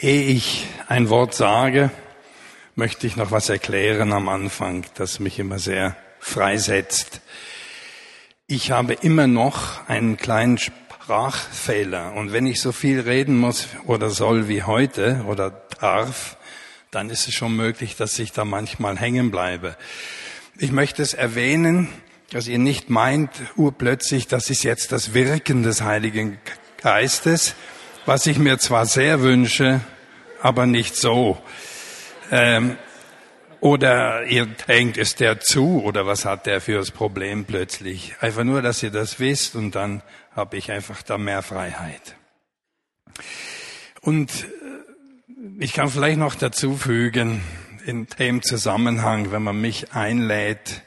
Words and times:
Ehe 0.00 0.26
ich 0.26 0.64
ein 0.86 1.08
Wort 1.08 1.34
sage, 1.34 1.90
möchte 2.76 3.08
ich 3.08 3.16
noch 3.16 3.32
was 3.32 3.48
erklären 3.48 4.12
am 4.12 4.28
Anfang, 4.28 4.86
das 4.94 5.18
mich 5.18 5.40
immer 5.40 5.58
sehr 5.58 5.96
freisetzt. 6.20 7.20
Ich 8.46 8.70
habe 8.70 8.92
immer 8.92 9.26
noch 9.26 9.88
einen 9.88 10.16
kleinen 10.16 10.56
Sprachfehler 10.56 12.12
und 12.12 12.32
wenn 12.32 12.46
ich 12.46 12.60
so 12.60 12.70
viel 12.70 13.00
reden 13.00 13.40
muss 13.40 13.66
oder 13.86 14.10
soll 14.10 14.46
wie 14.46 14.62
heute 14.62 15.24
oder 15.26 15.50
darf, 15.80 16.36
dann 16.92 17.10
ist 17.10 17.26
es 17.26 17.34
schon 17.34 17.56
möglich, 17.56 17.96
dass 17.96 18.16
ich 18.20 18.30
da 18.30 18.44
manchmal 18.44 18.96
hängen 18.96 19.32
bleibe. 19.32 19.76
Ich 20.58 20.70
möchte 20.70 21.02
es 21.02 21.12
erwähnen, 21.12 21.88
dass 22.30 22.46
ihr 22.46 22.58
nicht 22.58 22.88
meint, 22.88 23.32
urplötzlich, 23.56 24.28
das 24.28 24.48
ist 24.48 24.62
jetzt 24.62 24.92
das 24.92 25.12
Wirken 25.12 25.64
des 25.64 25.82
Heiligen 25.82 26.38
Geistes, 26.80 27.56
was 28.08 28.26
ich 28.26 28.38
mir 28.38 28.56
zwar 28.58 28.86
sehr 28.86 29.20
wünsche, 29.20 29.82
aber 30.40 30.64
nicht 30.64 30.96
so. 30.96 31.36
Ähm, 32.30 32.78
oder 33.60 34.24
ihr 34.24 34.46
denkt, 34.46 34.96
ist 34.96 35.20
der 35.20 35.40
zu 35.40 35.82
oder 35.84 36.06
was 36.06 36.24
hat 36.24 36.46
der 36.46 36.62
für 36.62 36.78
das 36.78 36.90
Problem 36.90 37.44
plötzlich? 37.44 38.14
Einfach 38.20 38.44
nur, 38.44 38.62
dass 38.62 38.82
ihr 38.82 38.90
das 38.90 39.20
wisst 39.20 39.56
und 39.56 39.74
dann 39.74 40.02
habe 40.34 40.56
ich 40.56 40.72
einfach 40.72 41.02
da 41.02 41.18
mehr 41.18 41.42
Freiheit. 41.42 42.16
Und 44.00 44.30
äh, 44.30 45.62
ich 45.62 45.74
kann 45.74 45.90
vielleicht 45.90 46.18
noch 46.18 46.34
dazu 46.34 46.78
fügen, 46.78 47.42
in 47.84 48.06
dem 48.18 48.40
Zusammenhang, 48.40 49.32
wenn 49.32 49.42
man 49.42 49.60
mich 49.60 49.92
einlädt 49.92 50.80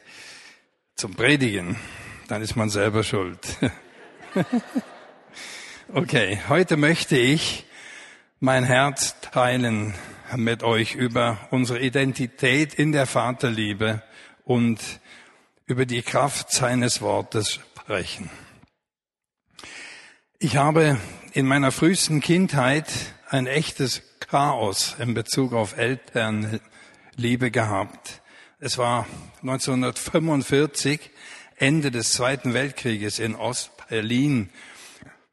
zum 0.95 1.13
Predigen, 1.13 1.75
dann 2.27 2.41
ist 2.41 2.55
man 2.55 2.71
selber 2.71 3.03
schuld. 3.03 3.39
Okay, 5.93 6.39
heute 6.47 6.77
möchte 6.77 7.17
ich 7.17 7.65
mein 8.39 8.63
Herz 8.63 9.19
teilen 9.19 9.93
mit 10.37 10.63
euch 10.63 10.95
über 10.95 11.37
unsere 11.51 11.81
Identität 11.81 12.73
in 12.73 12.93
der 12.93 13.05
Vaterliebe 13.05 14.01
und 14.45 14.79
über 15.65 15.85
die 15.85 16.01
Kraft 16.01 16.49
seines 16.49 17.01
Wortes 17.01 17.51
sprechen. 17.51 18.29
Ich 20.39 20.55
habe 20.55 20.97
in 21.33 21.45
meiner 21.45 21.73
frühesten 21.73 22.21
Kindheit 22.21 22.87
ein 23.27 23.45
echtes 23.45 24.01
Chaos 24.21 24.95
in 24.97 25.13
Bezug 25.13 25.51
auf 25.51 25.77
Elternliebe 25.77 27.51
gehabt. 27.51 28.21
Es 28.61 28.77
war 28.77 29.07
1945, 29.41 31.01
Ende 31.57 31.91
des 31.91 32.13
Zweiten 32.13 32.53
Weltkrieges 32.53 33.19
in 33.19 33.35
Ostberlin 33.35 34.51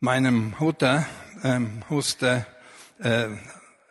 meine 0.01 0.31
Mutter 0.31 1.07
ähm, 1.43 1.83
musste 1.89 2.47
äh, 3.01 3.29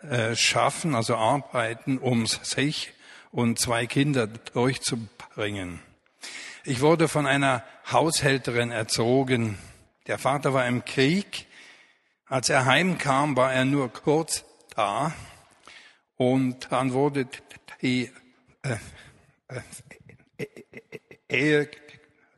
äh, 0.01 0.35
schaffen, 0.35 0.95
also 0.95 1.15
arbeiten, 1.15 1.97
um 1.97 2.25
sich 2.27 2.93
und 3.31 3.59
zwei 3.59 3.87
Kinder 3.87 4.27
durchzubringen. 4.27 5.79
Ich 6.63 6.81
wurde 6.81 7.07
von 7.07 7.27
einer 7.27 7.63
Haushälterin 7.91 8.71
erzogen. 8.71 9.57
Der 10.07 10.17
Vater 10.17 10.53
war 10.53 10.65
im 10.65 10.85
Krieg. 10.85 11.45
Als 12.25 12.49
er 12.49 12.65
heimkam, 12.65 13.35
war 13.35 13.53
er 13.53 13.65
nur 13.65 13.91
kurz 13.91 14.43
da. 14.75 15.13
Und 16.15 16.71
dann 16.71 16.93
wurde 16.93 17.27
die 17.81 18.09
äh, 18.63 18.77
äh, 20.37 20.45
Ehe 21.29 21.69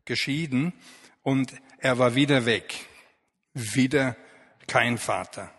geschieden 0.06 0.74
und 1.22 1.54
er 1.80 2.00
war 2.00 2.16
wieder 2.16 2.46
weg 2.46 2.89
wieder 3.54 4.16
kein 4.68 4.98
Vater. 4.98 5.52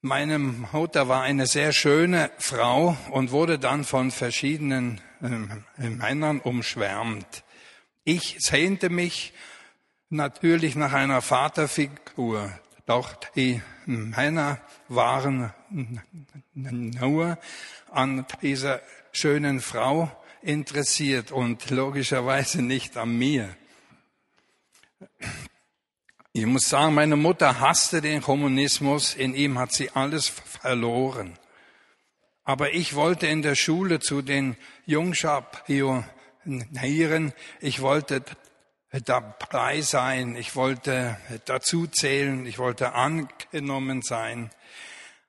Meine 0.00 0.38
Mutter 0.38 1.08
war 1.08 1.22
eine 1.22 1.46
sehr 1.46 1.72
schöne 1.72 2.30
Frau 2.38 2.96
und 3.10 3.30
wurde 3.30 3.58
dann 3.58 3.84
von 3.84 4.10
verschiedenen 4.10 5.00
äh, 5.22 5.88
Männern 5.88 6.40
umschwärmt. 6.40 7.44
Ich 8.02 8.36
sehnte 8.40 8.90
mich 8.90 9.32
natürlich 10.08 10.74
nach 10.74 10.92
einer 10.92 11.22
Vaterfigur, 11.22 12.50
doch 12.84 13.14
die 13.36 13.62
Männer 13.86 14.60
waren 14.88 15.52
nur 16.52 17.38
an 17.90 18.26
dieser 18.42 18.80
schönen 19.12 19.60
Frau 19.60 20.10
interessiert 20.42 21.30
und 21.30 21.70
logischerweise 21.70 22.60
nicht 22.62 22.96
an 22.96 23.16
mir. 23.16 23.56
Ich 26.34 26.46
muss 26.46 26.70
sagen, 26.70 26.94
meine 26.94 27.16
Mutter 27.16 27.60
hasste 27.60 28.00
den 28.00 28.22
Kommunismus, 28.22 29.12
in 29.12 29.34
ihm 29.34 29.58
hat 29.58 29.72
sie 29.72 29.90
alles 29.90 30.28
verloren. 30.28 31.38
Aber 32.42 32.72
ich 32.72 32.94
wollte 32.94 33.26
in 33.26 33.42
der 33.42 33.54
Schule 33.54 34.00
zu 34.00 34.22
den 34.22 34.56
Jungschar-Pionieren, 34.86 37.34
ich 37.60 37.82
wollte 37.82 38.24
dabei 39.04 39.82
sein, 39.82 40.34
ich 40.34 40.56
wollte 40.56 41.18
dazu 41.44 41.86
zählen, 41.86 42.46
ich 42.46 42.58
wollte 42.58 42.94
angenommen 42.94 44.00
sein, 44.00 44.50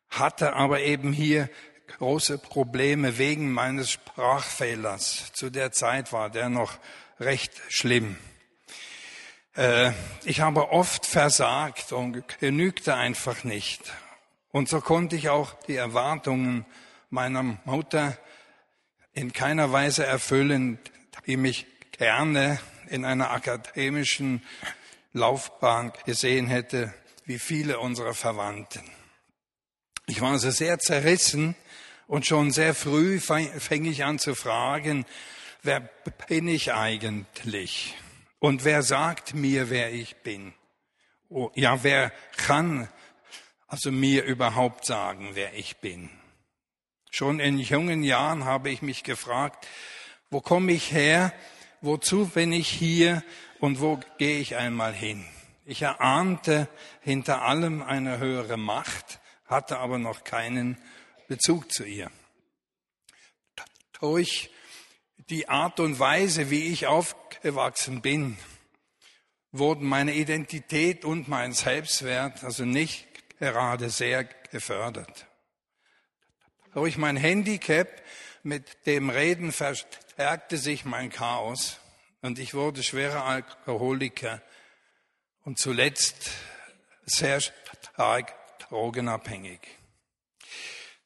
hatte 0.09 0.53
aber 0.53 0.83
eben 0.83 1.11
hier 1.11 1.49
große 1.97 2.37
Probleme 2.37 3.17
wegen 3.17 3.51
meines 3.51 3.91
Sprachfehlers. 3.91 5.33
Zu 5.33 5.49
der 5.49 5.73
Zeit 5.73 6.13
war 6.13 6.29
der 6.29 6.47
noch 6.47 6.77
recht 7.19 7.51
schlimm. 7.67 8.15
Äh, 9.55 9.91
ich 10.23 10.41
habe 10.41 10.71
oft 10.71 11.05
versagt 11.05 11.91
und 11.91 12.39
genügte 12.39 12.95
einfach 12.95 13.43
nicht. 13.43 13.81
Und 14.51 14.69
so 14.69 14.81
konnte 14.81 15.15
ich 15.15 15.29
auch 15.29 15.53
die 15.67 15.75
Erwartungen 15.75 16.65
meiner 17.09 17.43
Mutter 17.65 18.17
in 19.13 19.31
keiner 19.31 19.71
Weise 19.71 20.05
erfüllen, 20.05 20.79
die 21.27 21.37
mich 21.37 21.67
gerne 21.91 22.59
in 22.87 23.05
einer 23.05 23.31
akademischen 23.31 24.43
Laufbahn 25.13 25.93
gesehen 26.05 26.47
hätte, 26.47 26.93
wie 27.25 27.39
viele 27.39 27.79
unserer 27.79 28.15
Verwandten. 28.15 28.83
Ich 30.07 30.21
war 30.21 30.31
also 30.31 30.49
sehr 30.49 30.79
zerrissen 30.79 31.55
und 32.07 32.25
schon 32.25 32.51
sehr 32.51 32.73
früh 32.73 33.19
fing 33.19 33.85
ich 33.85 34.03
an 34.03 34.19
zu 34.19 34.35
fragen, 34.35 35.05
wer 35.61 35.79
bin 36.27 36.47
ich 36.47 36.73
eigentlich? 36.73 37.95
Und 38.43 38.65
wer 38.65 38.83
sagt 38.83 39.35
mir, 39.35 39.69
wer 39.69 39.93
ich 39.93 40.17
bin? 40.17 40.53
Oh, 41.29 41.49
ja, 41.55 41.81
wer 41.81 42.11
kann 42.35 42.89
also 43.67 43.89
mir 43.89 44.25
überhaupt 44.25 44.85
sagen, 44.85 45.29
wer 45.31 45.53
ich 45.53 45.77
bin? 45.77 46.09
Schon 47.09 47.39
in 47.39 47.57
jungen 47.57 48.03
Jahren 48.03 48.43
habe 48.43 48.69
ich 48.69 48.81
mich 48.81 49.05
gefragt, 49.05 49.65
wo 50.29 50.41
komme 50.41 50.73
ich 50.73 50.91
her? 50.91 51.33
Wozu 51.79 52.25
bin 52.25 52.51
ich 52.51 52.67
hier? 52.67 53.23
Und 53.61 53.79
wo 53.79 54.01
gehe 54.17 54.39
ich 54.39 54.57
einmal 54.57 54.91
hin? 54.91 55.25
Ich 55.63 55.81
erahnte 55.81 56.67
hinter 56.99 57.43
allem 57.43 57.81
eine 57.81 58.17
höhere 58.17 58.57
Macht, 58.57 59.21
hatte 59.45 59.79
aber 59.79 59.99
noch 59.99 60.25
keinen 60.25 60.77
Bezug 61.29 61.71
zu 61.71 61.85
ihr. 61.85 62.11
Durch 64.01 64.49
die 65.29 65.49
Art 65.49 65.79
und 65.79 65.99
Weise, 65.99 66.49
wie 66.49 66.71
ich 66.71 66.87
aufgewachsen 66.87 68.01
bin, 68.01 68.37
wurden 69.51 69.87
meine 69.87 70.13
Identität 70.13 71.05
und 71.05 71.27
mein 71.27 71.53
Selbstwert 71.53 72.43
also 72.43 72.65
nicht 72.65 73.07
gerade 73.39 73.89
sehr 73.89 74.23
gefördert. 74.23 75.27
Durch 76.73 76.97
mein 76.97 77.17
Handicap 77.17 77.87
mit 78.41 78.85
dem 78.87 79.09
Reden 79.09 79.51
verstärkte 79.51 80.57
sich 80.57 80.85
mein 80.85 81.09
Chaos 81.09 81.79
und 82.21 82.39
ich 82.39 82.53
wurde 82.53 82.81
schwerer 82.83 83.25
Alkoholiker 83.25 84.41
und 85.43 85.59
zuletzt 85.59 86.31
sehr 87.05 87.41
stark 87.41 88.33
drogenabhängig. 88.59 89.59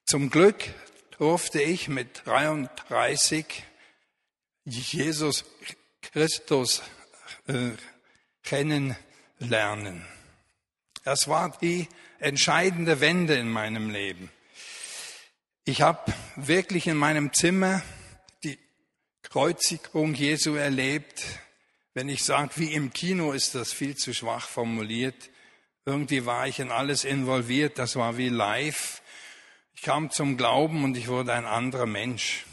Zum 0.06 0.30
Glück 0.30 0.64
durfte 1.18 1.62
ich 1.62 1.90
mit 1.90 2.26
33 2.26 3.64
Jesus 4.68 5.46
Christus 6.02 6.82
äh, 7.48 7.72
kennenlernen. 8.44 10.06
Das 11.04 11.28
war 11.28 11.58
die 11.62 11.88
entscheidende 12.20 13.00
Wende 13.00 13.36
in 13.36 13.50
meinem 13.50 13.90
Leben. 13.90 14.30
Ich 15.64 15.82
habe 15.82 16.14
wirklich 16.36 16.88
in 16.88 16.98
meinem 16.98 17.34
Zimmer 17.34 17.82
die 18.44 18.60
Kreuzigung 19.24 20.14
Jesu 20.14 20.56
erlebt. 20.56 21.24
Wenn 21.94 22.10
ich 22.10 22.24
sage, 22.24 22.52
wie 22.56 22.74
im 22.74 22.92
Kino 22.92 23.32
ist 23.32 23.56
das 23.56 23.72
viel 23.72 23.96
zu 23.96 24.14
schwach 24.14 24.48
formuliert. 24.48 25.30
Irgendwie 25.86 26.26
war 26.26 26.48
ich 26.48 26.60
in 26.60 26.72
alles 26.72 27.06
involviert, 27.06 27.80
das 27.80 27.96
war 27.96 28.18
wie 28.18 28.30
live. 28.30 29.02
Ich 29.74 29.82
kam 29.82 30.12
zum 30.12 30.36
Glauben 30.36 30.84
und 30.84 30.98
ich 30.98 31.08
wurde 31.08 31.32
ein 31.34 31.46
anderer 31.46 31.86
Mensch. 31.86 32.47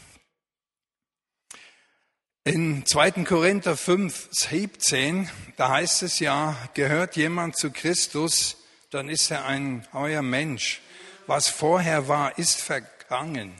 In 2.47 2.85
2. 2.85 3.23
Korinther 3.23 3.75
5, 3.75 4.29
17, 4.29 5.27
da 5.57 5.69
heißt 5.69 6.03
es 6.03 6.19
ja, 6.19 6.55
gehört 6.75 7.15
jemand 7.15 7.57
zu 7.57 7.71
Christus, 7.71 8.57
dann 8.91 9.09
ist 9.09 9.31
er 9.31 9.45
ein 9.45 9.87
neuer 9.93 10.21
Mensch. 10.21 10.79
was 11.25 11.49
vorher 11.49 12.07
war, 12.07 12.37
ist 12.37 12.61
vergangen. 12.61 13.59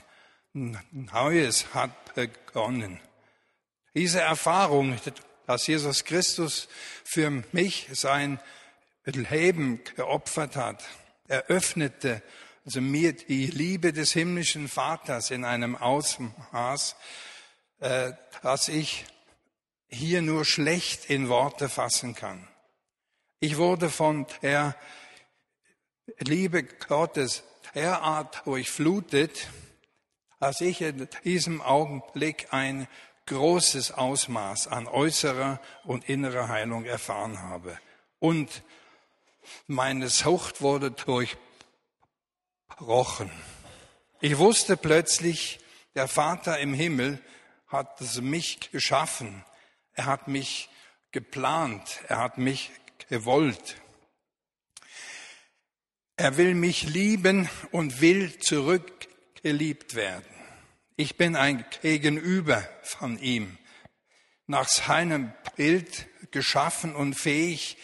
Neues 0.52 1.74
hat 1.74 2.14
begonnen. 2.14 3.00
Diese 3.92 4.20
Erfahrung, 4.20 4.96
dass 5.48 5.66
Jesus 5.66 6.04
Christus 6.04 6.68
für 7.02 7.42
mich 7.50 7.88
sein 7.90 8.38
Leben 9.04 9.82
geopfert 9.96 10.54
hat, 10.54 10.84
eröffnete 11.26 12.22
also 12.64 12.80
mir 12.80 13.14
die 13.14 13.46
Liebe 13.46 13.92
des 13.92 14.12
himmlischen 14.12 14.68
Vaters 14.68 15.32
in 15.32 15.44
einem 15.44 15.74
Ausmaß, 15.74 16.94
äh, 17.80 18.12
dass 18.42 18.68
ich 18.68 19.04
hier 19.88 20.22
nur 20.22 20.44
schlecht 20.44 21.10
in 21.10 21.28
Worte 21.28 21.68
fassen 21.68 22.14
kann. 22.14 22.46
Ich 23.40 23.56
wurde 23.56 23.90
von 23.90 24.26
der 24.42 24.76
Liebe 26.18 26.62
Gottes 26.64 27.42
derart 27.74 28.46
durchflutet, 28.46 29.48
dass 30.40 30.60
ich 30.60 30.80
in 30.80 31.08
diesem 31.24 31.60
Augenblick 31.60 32.52
ein 32.52 32.86
großes 33.26 33.92
Ausmaß 33.92 34.68
an 34.68 34.86
äußerer 34.86 35.60
und 35.84 36.08
innerer 36.08 36.48
Heilung 36.48 36.84
erfahren 36.84 37.42
habe. 37.42 37.76
Und 38.18 38.62
meine 39.66 40.08
Sucht 40.08 40.62
wurde 40.62 40.92
durchbrochen. 40.92 43.30
Ich 44.20 44.38
wusste 44.38 44.76
plötzlich, 44.76 45.60
der 45.94 46.08
Vater 46.08 46.58
im 46.58 46.74
Himmel 46.74 47.20
hat 47.66 48.00
mich 48.20 48.70
geschaffen. 48.70 49.44
Er 49.94 50.06
hat 50.06 50.28
mich 50.28 50.68
geplant. 51.12 52.00
Er 52.08 52.18
hat 52.18 52.38
mich 52.38 52.70
gewollt. 53.08 53.76
Er 56.16 56.36
will 56.36 56.54
mich 56.54 56.84
lieben 56.84 57.48
und 57.72 58.00
will 58.00 58.38
zurückgeliebt 58.38 59.94
werden. 59.94 60.24
Ich 60.96 61.16
bin 61.16 61.36
ein 61.36 61.64
Gegenüber 61.82 62.66
von 62.82 63.18
ihm, 63.18 63.58
nach 64.46 64.66
seinem 64.66 65.32
Bild 65.56 66.06
geschaffen 66.30 66.94
und 66.94 67.14
fähig, 67.14 67.76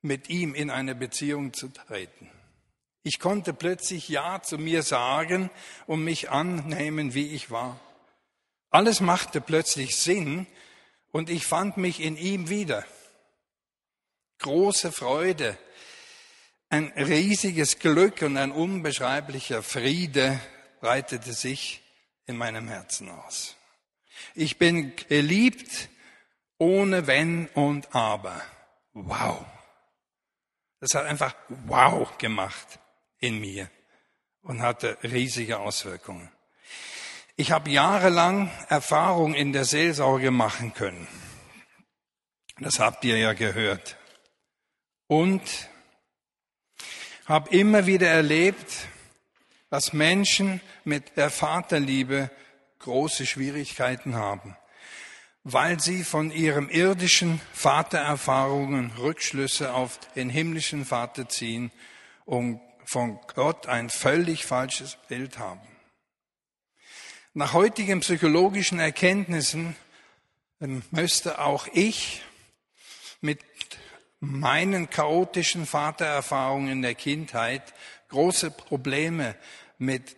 mit 0.00 0.28
ihm 0.28 0.54
in 0.54 0.70
eine 0.70 0.94
Beziehung 0.94 1.52
zu 1.52 1.68
treten. 1.68 2.30
Ich 3.02 3.18
konnte 3.18 3.52
plötzlich 3.52 4.08
Ja 4.08 4.42
zu 4.42 4.58
mir 4.58 4.82
sagen 4.82 5.50
und 5.86 6.04
mich 6.04 6.30
annehmen, 6.30 7.14
wie 7.14 7.34
ich 7.34 7.50
war. 7.50 7.80
Alles 8.72 9.00
machte 9.00 9.42
plötzlich 9.42 9.96
Sinn 9.96 10.46
und 11.10 11.28
ich 11.28 11.44
fand 11.44 11.76
mich 11.76 12.00
in 12.00 12.16
ihm 12.16 12.48
wieder. 12.48 12.86
Große 14.38 14.92
Freude, 14.92 15.58
ein 16.70 16.90
riesiges 16.96 17.78
Glück 17.78 18.22
und 18.22 18.38
ein 18.38 18.50
unbeschreiblicher 18.50 19.62
Friede 19.62 20.40
breitete 20.80 21.34
sich 21.34 21.82
in 22.24 22.38
meinem 22.38 22.66
Herzen 22.66 23.10
aus. 23.10 23.56
Ich 24.34 24.56
bin 24.56 24.96
geliebt 24.96 25.90
ohne 26.56 27.06
Wenn 27.06 27.48
und 27.48 27.94
Aber. 27.94 28.40
Wow. 28.94 29.44
Das 30.80 30.94
hat 30.94 31.04
einfach 31.04 31.34
wow 31.66 32.16
gemacht 32.16 32.78
in 33.18 33.38
mir 33.38 33.70
und 34.40 34.62
hatte 34.62 34.96
riesige 35.02 35.58
Auswirkungen. 35.58 36.32
Ich 37.36 37.50
habe 37.50 37.70
jahrelang 37.70 38.50
Erfahrung 38.68 39.34
in 39.34 39.52
der 39.52 39.64
Seelsorge 39.64 40.30
machen 40.30 40.74
können. 40.74 41.08
Das 42.58 42.78
habt 42.78 43.04
ihr 43.04 43.18
ja 43.18 43.32
gehört. 43.32 43.96
Und 45.06 45.42
habe 47.26 47.50
immer 47.50 47.86
wieder 47.86 48.08
erlebt, 48.08 48.88
dass 49.70 49.92
Menschen 49.92 50.60
mit 50.84 51.16
der 51.16 51.30
Vaterliebe 51.30 52.30
große 52.78 53.26
Schwierigkeiten 53.26 54.14
haben 54.14 54.56
weil 55.44 55.80
sie 55.80 56.04
von 56.04 56.30
ihrem 56.30 56.68
irdischen 56.68 57.40
Vatererfahrungen 57.52 58.92
Rückschlüsse 58.98 59.74
auf 59.74 59.98
den 60.14 60.30
himmlischen 60.30 60.84
Vater 60.84 61.28
ziehen 61.28 61.72
und 62.24 62.60
von 62.84 63.18
Gott 63.34 63.66
ein 63.66 63.90
völlig 63.90 64.44
falsches 64.44 64.96
Bild 65.08 65.38
haben. 65.38 65.60
Nach 67.34 67.54
heutigen 67.54 68.00
psychologischen 68.00 68.78
Erkenntnissen 68.78 69.74
ähm, 70.60 70.82
müsste 70.90 71.40
auch 71.40 71.66
ich 71.72 72.20
mit 73.22 73.40
meinen 74.20 74.90
chaotischen 74.90 75.64
Vatererfahrungen 75.64 76.70
in 76.70 76.82
der 76.82 76.94
Kindheit 76.94 77.72
große 78.08 78.50
Probleme 78.50 79.34
mit 79.78 80.14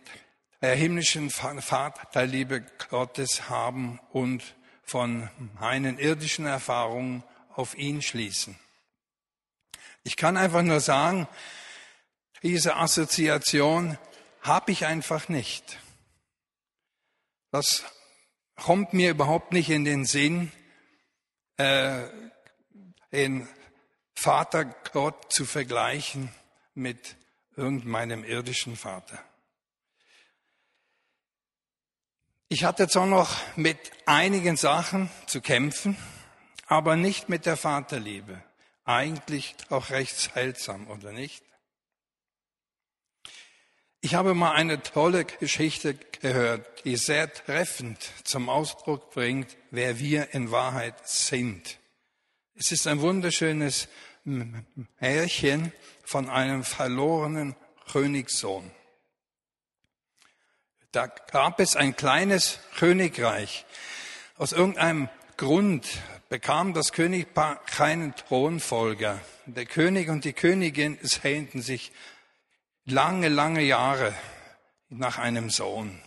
der 0.61 0.75
himmlischen 0.75 1.29
Vaterliebe 1.29 2.65
Gottes 2.89 3.49
haben 3.49 4.01
und 4.11 4.43
von 4.83 5.29
meinen 5.57 5.97
irdischen 5.97 6.45
Erfahrungen 6.45 7.23
auf 7.53 7.77
ihn 7.77 8.01
schließen. 8.01 8.59
Ich 10.03 10.17
kann 10.17 10.35
einfach 10.35 10.63
nur 10.63 10.81
sagen, 10.81 11.29
diese 12.43 12.75
Assoziation 12.75 13.97
habe 14.41 14.73
ich 14.73 14.85
einfach 14.85 15.29
nicht. 15.29 15.79
Das 17.55 17.85
kommt 18.57 18.91
mir 18.91 19.11
überhaupt 19.11 19.53
nicht 19.53 19.69
in 19.69 19.85
den 19.85 20.03
Sinn, 20.03 20.51
äh, 21.55 22.03
den 23.13 23.47
Vater 24.13 24.65
Gott 24.65 25.31
zu 25.31 25.45
vergleichen 25.45 26.35
mit 26.73 27.15
irgendeinem 27.55 28.25
irdischen 28.25 28.75
Vater. 28.75 29.23
Ich 32.49 32.65
hatte 32.65 32.89
zwar 32.89 33.05
noch 33.05 33.37
mit 33.55 33.79
einigen 34.05 34.57
Sachen 34.57 35.09
zu 35.25 35.39
kämpfen, 35.39 35.95
aber 36.67 36.97
nicht 36.97 37.29
mit 37.29 37.45
der 37.45 37.55
Vaterliebe. 37.55 38.43
Eigentlich 38.83 39.55
auch 39.69 39.91
recht 39.91 40.17
seltsam, 40.17 40.89
oder 40.89 41.13
nicht? 41.13 41.44
Ich 44.05 44.13
habe 44.13 44.35
mal 44.35 44.51
eine 44.51 44.83
tolle 44.83 45.25
Geschichte 45.25 45.95
gehört, 46.21 46.85
die 46.85 46.95
sehr 46.95 47.33
treffend 47.33 47.97
zum 48.23 48.49
Ausdruck 48.49 49.09
bringt, 49.09 49.57
wer 49.71 49.97
wir 49.97 50.31
in 50.35 50.51
Wahrheit 50.51 51.09
sind. 51.09 51.79
Es 52.53 52.71
ist 52.71 52.85
ein 52.85 53.01
wunderschönes 53.01 53.87
Märchen 54.23 55.71
von 56.03 56.29
einem 56.29 56.63
verlorenen 56.63 57.55
Königssohn. 57.91 58.69
Da 60.91 61.07
gab 61.07 61.59
es 61.59 61.75
ein 61.75 61.95
kleines 61.95 62.59
Königreich. 62.77 63.65
Aus 64.37 64.51
irgendeinem 64.51 65.09
Grund 65.35 65.87
bekam 66.29 66.75
das 66.75 66.91
Königpaar 66.91 67.55
keinen 67.65 68.15
Thronfolger. 68.15 69.19
Der 69.47 69.65
König 69.65 70.09
und 70.09 70.25
die 70.25 70.33
Königin 70.33 70.99
sehnten 71.01 71.63
sich 71.63 71.91
lange, 72.85 73.29
lange 73.29 73.61
Jahre 73.61 74.13
nach 74.89 75.17
einem 75.17 75.49
Sohn. 75.49 75.99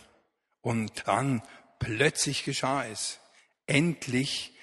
Und 0.61 1.07
dann 1.07 1.41
plötzlich 1.79 2.43
geschah 2.43 2.85
es. 2.85 3.19
Endlich 3.67 4.53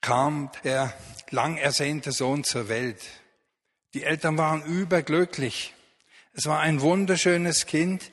kam 0.00 0.50
der 0.64 0.92
lang 1.30 1.56
ersehnte 1.56 2.12
Sohn 2.12 2.44
zur 2.44 2.68
Welt. 2.68 3.02
Die 3.94 4.04
Eltern 4.04 4.38
waren 4.38 4.62
überglücklich. 4.62 5.74
Es 6.32 6.46
war 6.46 6.60
ein 6.60 6.80
wunderschönes 6.80 7.66
Kind, 7.66 8.10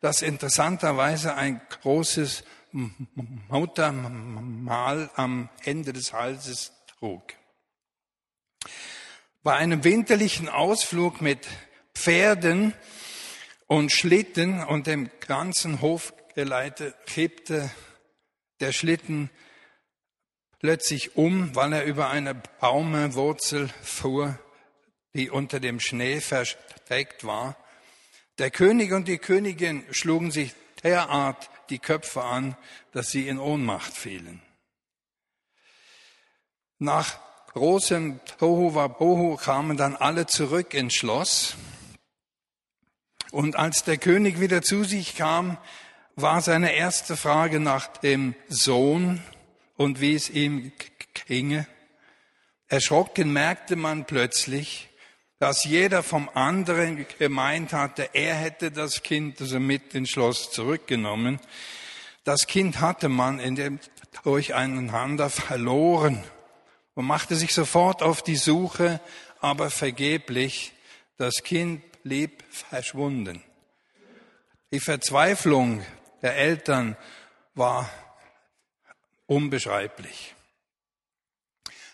das 0.00 0.22
interessanterweise 0.22 1.34
ein 1.34 1.60
großes 1.82 2.44
Muttermal 3.48 5.10
am 5.14 5.48
Ende 5.64 5.92
des 5.92 6.12
Halses 6.12 6.72
trug. 6.98 7.22
Bei 9.42 9.54
einem 9.54 9.84
winterlichen 9.84 10.48
Ausflug 10.48 11.20
mit 11.20 11.46
Pferden 11.96 12.74
und 13.66 13.90
Schlitten 13.90 14.62
und 14.62 14.86
dem 14.86 15.10
ganzen 15.26 15.80
Hofgeleite 15.80 16.94
kippte 17.06 17.70
der 18.60 18.72
Schlitten 18.72 19.30
plötzlich 20.60 21.16
um, 21.16 21.54
weil 21.56 21.72
er 21.72 21.84
über 21.84 22.10
eine 22.10 22.34
Baumwurzel 22.34 23.68
fuhr, 23.82 24.38
die 25.14 25.30
unter 25.30 25.58
dem 25.58 25.80
Schnee 25.80 26.20
versteckt 26.20 27.24
war. 27.24 27.56
Der 28.38 28.50
König 28.50 28.92
und 28.92 29.08
die 29.08 29.18
Königin 29.18 29.82
schlugen 29.90 30.30
sich 30.30 30.54
derart 30.82 31.50
die 31.70 31.78
Köpfe 31.78 32.22
an, 32.22 32.56
dass 32.92 33.10
sie 33.10 33.26
in 33.26 33.38
Ohnmacht 33.38 33.96
fielen. 33.96 34.42
Nach 36.78 37.18
großem 37.54 38.20
Tohu 38.38 38.74
Wabohu 38.74 39.36
kamen 39.36 39.78
dann 39.78 39.96
alle 39.96 40.26
zurück 40.26 40.74
ins 40.74 40.94
Schloss. 40.94 41.56
Und 43.36 43.56
als 43.56 43.84
der 43.84 43.98
König 43.98 44.40
wieder 44.40 44.62
zu 44.62 44.82
sich 44.82 45.14
kam, 45.14 45.58
war 46.14 46.40
seine 46.40 46.72
erste 46.72 47.18
Frage 47.18 47.60
nach 47.60 47.86
dem 47.86 48.34
Sohn 48.48 49.22
und 49.76 50.00
wie 50.00 50.14
es 50.14 50.30
ihm 50.30 50.72
ginge. 51.26 51.66
Erschrocken 52.68 53.34
merkte 53.34 53.76
man 53.76 54.06
plötzlich, 54.06 54.88
dass 55.38 55.64
jeder 55.64 56.02
vom 56.02 56.30
anderen 56.32 57.04
gemeint 57.18 57.74
hatte, 57.74 58.08
er 58.14 58.36
hätte 58.36 58.70
das 58.70 59.02
Kind 59.02 59.38
also 59.38 59.60
mit 59.60 59.94
ins 59.94 60.08
Schloss 60.08 60.50
zurückgenommen. 60.50 61.38
Das 62.24 62.46
Kind 62.46 62.80
hatte 62.80 63.10
man 63.10 63.38
in 63.38 63.54
dem, 63.54 63.80
durcheinander 64.22 65.28
verloren 65.28 66.24
und 66.94 67.04
machte 67.04 67.36
sich 67.36 67.52
sofort 67.52 68.02
auf 68.02 68.22
die 68.22 68.36
Suche, 68.36 68.98
aber 69.40 69.68
vergeblich. 69.68 70.72
Das 71.18 71.42
Kind 71.42 71.82
blieb 72.06 72.44
verschwunden. 72.50 73.42
Die 74.70 74.78
Verzweiflung 74.78 75.84
der 76.22 76.36
Eltern 76.36 76.96
war 77.54 77.90
unbeschreiblich. 79.26 80.36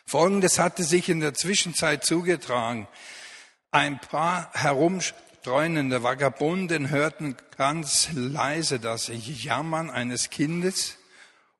Folgendes 0.04 0.58
hatte 0.58 0.84
sich 0.84 1.08
in 1.08 1.20
der 1.20 1.32
Zwischenzeit 1.32 2.04
zugetragen. 2.04 2.88
Ein 3.70 4.00
paar 4.00 4.52
herumstreunende 4.52 6.02
Vagabunden 6.02 6.90
hörten 6.90 7.38
ganz 7.56 8.10
leise 8.12 8.80
das 8.80 9.10
Jammern 9.10 9.88
eines 9.88 10.28
Kindes 10.28 10.98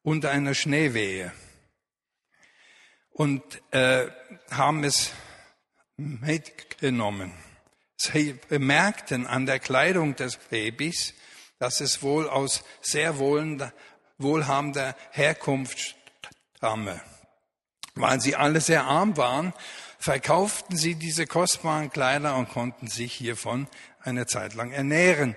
unter 0.02 0.30
einer 0.30 0.52
Schneewehe 0.52 1.32
und 3.12 3.42
äh, 3.72 4.08
haben 4.50 4.84
es 4.84 5.10
mitgenommen. 5.96 7.32
Sie 8.02 8.32
bemerkten 8.48 9.28
an 9.28 9.46
der 9.46 9.60
Kleidung 9.60 10.16
des 10.16 10.36
Babys, 10.36 11.14
dass 11.60 11.80
es 11.80 12.02
wohl 12.02 12.28
aus 12.28 12.64
sehr 12.80 13.20
wohlhabender 14.18 14.96
Herkunft 15.12 15.94
stamme. 16.56 17.00
Weil 17.94 18.20
sie 18.20 18.34
alle 18.34 18.60
sehr 18.60 18.86
arm 18.86 19.16
waren, 19.16 19.52
verkauften 20.00 20.76
sie 20.76 20.96
diese 20.96 21.28
kostbaren 21.28 21.90
Kleider 21.90 22.34
und 22.34 22.48
konnten 22.48 22.88
sich 22.88 23.12
hiervon 23.12 23.68
eine 24.00 24.26
Zeit 24.26 24.54
lang 24.54 24.72
ernähren. 24.72 25.36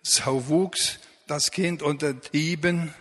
So 0.00 0.48
wuchs 0.48 1.00
das 1.26 1.50
Kind 1.50 1.82
unter 1.82 2.14
Dieben 2.14 2.94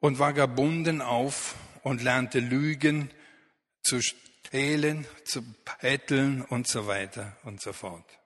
und 0.00 0.18
Vagabunden 0.18 1.02
auf 1.02 1.54
und 1.84 2.02
lernte 2.02 2.40
Lügen, 2.40 3.12
zu 3.84 4.00
stehlen, 4.00 5.06
zu 5.24 5.42
betteln 5.80 6.42
und 6.42 6.66
so 6.66 6.88
weiter 6.88 7.36
und 7.44 7.60
so 7.60 7.72
fort. 7.72 8.19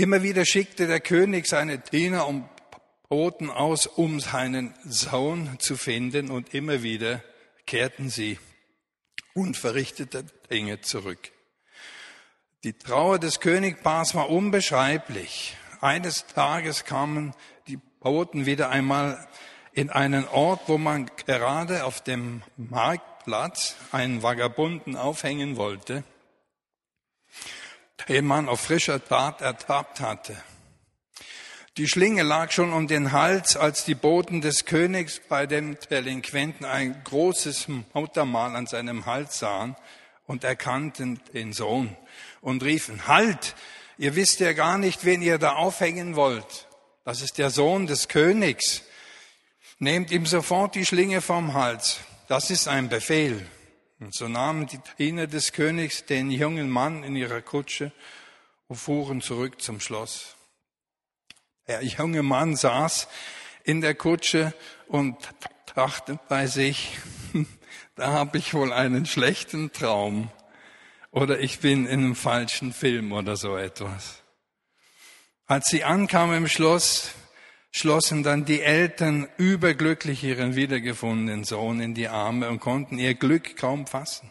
Immer 0.00 0.22
wieder 0.22 0.46
schickte 0.46 0.86
der 0.86 1.00
König 1.00 1.48
seine 1.48 1.78
Diener 1.78 2.28
und 2.28 2.48
Boten 3.08 3.50
aus, 3.50 3.88
um 3.88 4.20
seinen 4.20 4.72
Sohn 4.84 5.58
zu 5.58 5.76
finden, 5.76 6.30
und 6.30 6.54
immer 6.54 6.84
wieder 6.84 7.20
kehrten 7.66 8.08
sie 8.08 8.38
unverrichtete 9.34 10.24
Dinge 10.52 10.80
zurück. 10.82 11.32
Die 12.62 12.74
Trauer 12.74 13.18
des 13.18 13.40
Königpaars 13.40 14.14
war 14.14 14.30
unbeschreiblich. 14.30 15.56
Eines 15.80 16.26
Tages 16.26 16.84
kamen 16.84 17.34
die 17.66 17.78
Boten 17.98 18.46
wieder 18.46 18.68
einmal 18.70 19.26
in 19.72 19.90
einen 19.90 20.28
Ort, 20.28 20.60
wo 20.68 20.78
man 20.78 21.10
gerade 21.26 21.84
auf 21.84 22.04
dem 22.04 22.44
Marktplatz 22.56 23.74
einen 23.90 24.22
Vagabunden 24.22 24.94
aufhängen 24.94 25.56
wollte 25.56 26.04
man 28.22 28.48
auf 28.48 28.60
frischer 28.60 29.04
Tat 29.04 29.40
ertappt 29.40 30.00
hatte. 30.00 30.36
Die 31.76 31.86
Schlinge 31.86 32.24
lag 32.24 32.50
schon 32.50 32.72
um 32.72 32.88
den 32.88 33.12
Hals, 33.12 33.56
als 33.56 33.84
die 33.84 33.94
Boten 33.94 34.40
des 34.40 34.64
Königs 34.64 35.20
bei 35.28 35.46
dem 35.46 35.78
Delinquenten 35.90 36.66
ein 36.66 37.04
großes 37.04 37.68
Muttermal 37.94 38.56
an 38.56 38.66
seinem 38.66 39.06
Hals 39.06 39.38
sahen 39.38 39.76
und 40.26 40.42
erkannten 40.42 41.20
den 41.32 41.52
Sohn 41.52 41.96
und 42.40 42.64
riefen, 42.64 43.06
Halt, 43.06 43.54
ihr 43.96 44.16
wisst 44.16 44.40
ja 44.40 44.54
gar 44.54 44.76
nicht, 44.76 45.04
wen 45.04 45.22
ihr 45.22 45.38
da 45.38 45.52
aufhängen 45.52 46.16
wollt. 46.16 46.66
Das 47.04 47.22
ist 47.22 47.38
der 47.38 47.50
Sohn 47.50 47.86
des 47.86 48.08
Königs. 48.08 48.82
Nehmt 49.78 50.10
ihm 50.10 50.26
sofort 50.26 50.74
die 50.74 50.84
Schlinge 50.84 51.20
vom 51.20 51.54
Hals. 51.54 51.98
Das 52.26 52.50
ist 52.50 52.66
ein 52.66 52.88
Befehl. 52.88 53.46
Und 54.00 54.14
so 54.14 54.28
nahmen 54.28 54.66
die 54.66 54.78
Diener 54.98 55.26
des 55.26 55.52
Königs 55.52 56.04
den 56.04 56.30
jungen 56.30 56.70
Mann 56.70 57.02
in 57.02 57.16
ihrer 57.16 57.42
Kutsche 57.42 57.92
und 58.68 58.76
fuhren 58.76 59.20
zurück 59.20 59.60
zum 59.60 59.80
Schloss. 59.80 60.36
Der 61.66 61.82
junge 61.82 62.22
Mann 62.22 62.54
saß 62.54 63.08
in 63.64 63.80
der 63.80 63.94
Kutsche 63.94 64.54
und 64.86 65.16
dachte 65.74 66.18
bei 66.28 66.46
sich, 66.46 66.98
da 67.96 68.12
habe 68.12 68.38
ich 68.38 68.54
wohl 68.54 68.72
einen 68.72 69.04
schlechten 69.04 69.72
Traum 69.72 70.30
oder 71.10 71.40
ich 71.40 71.58
bin 71.58 71.86
in 71.86 72.00
einem 72.00 72.14
falschen 72.14 72.72
Film 72.72 73.12
oder 73.12 73.36
so 73.36 73.56
etwas. 73.56 74.22
Als 75.46 75.66
sie 75.66 75.82
ankamen 75.82 76.36
im 76.36 76.48
Schloss, 76.48 77.10
schlossen 77.70 78.22
dann 78.22 78.44
die 78.44 78.62
Eltern 78.62 79.28
überglücklich 79.36 80.24
ihren 80.24 80.56
wiedergefundenen 80.56 81.44
Sohn 81.44 81.80
in 81.80 81.94
die 81.94 82.08
Arme 82.08 82.48
und 82.48 82.60
konnten 82.60 82.98
ihr 82.98 83.14
Glück 83.14 83.56
kaum 83.56 83.86
fassen. 83.86 84.30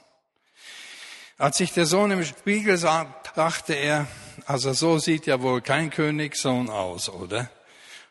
Als 1.38 1.58
sich 1.58 1.72
der 1.72 1.86
Sohn 1.86 2.12
im 2.12 2.24
Spiegel 2.24 2.78
sah, 2.78 3.14
dachte 3.36 3.74
er, 3.74 4.08
also 4.48 4.74
so 4.74 4.98
sieht 4.98 5.28
ja 5.28 5.42
wohl 5.42 5.62
kein 5.62 5.92
Königssohn 5.92 6.70
aus, 6.70 7.10
oder? 7.10 7.50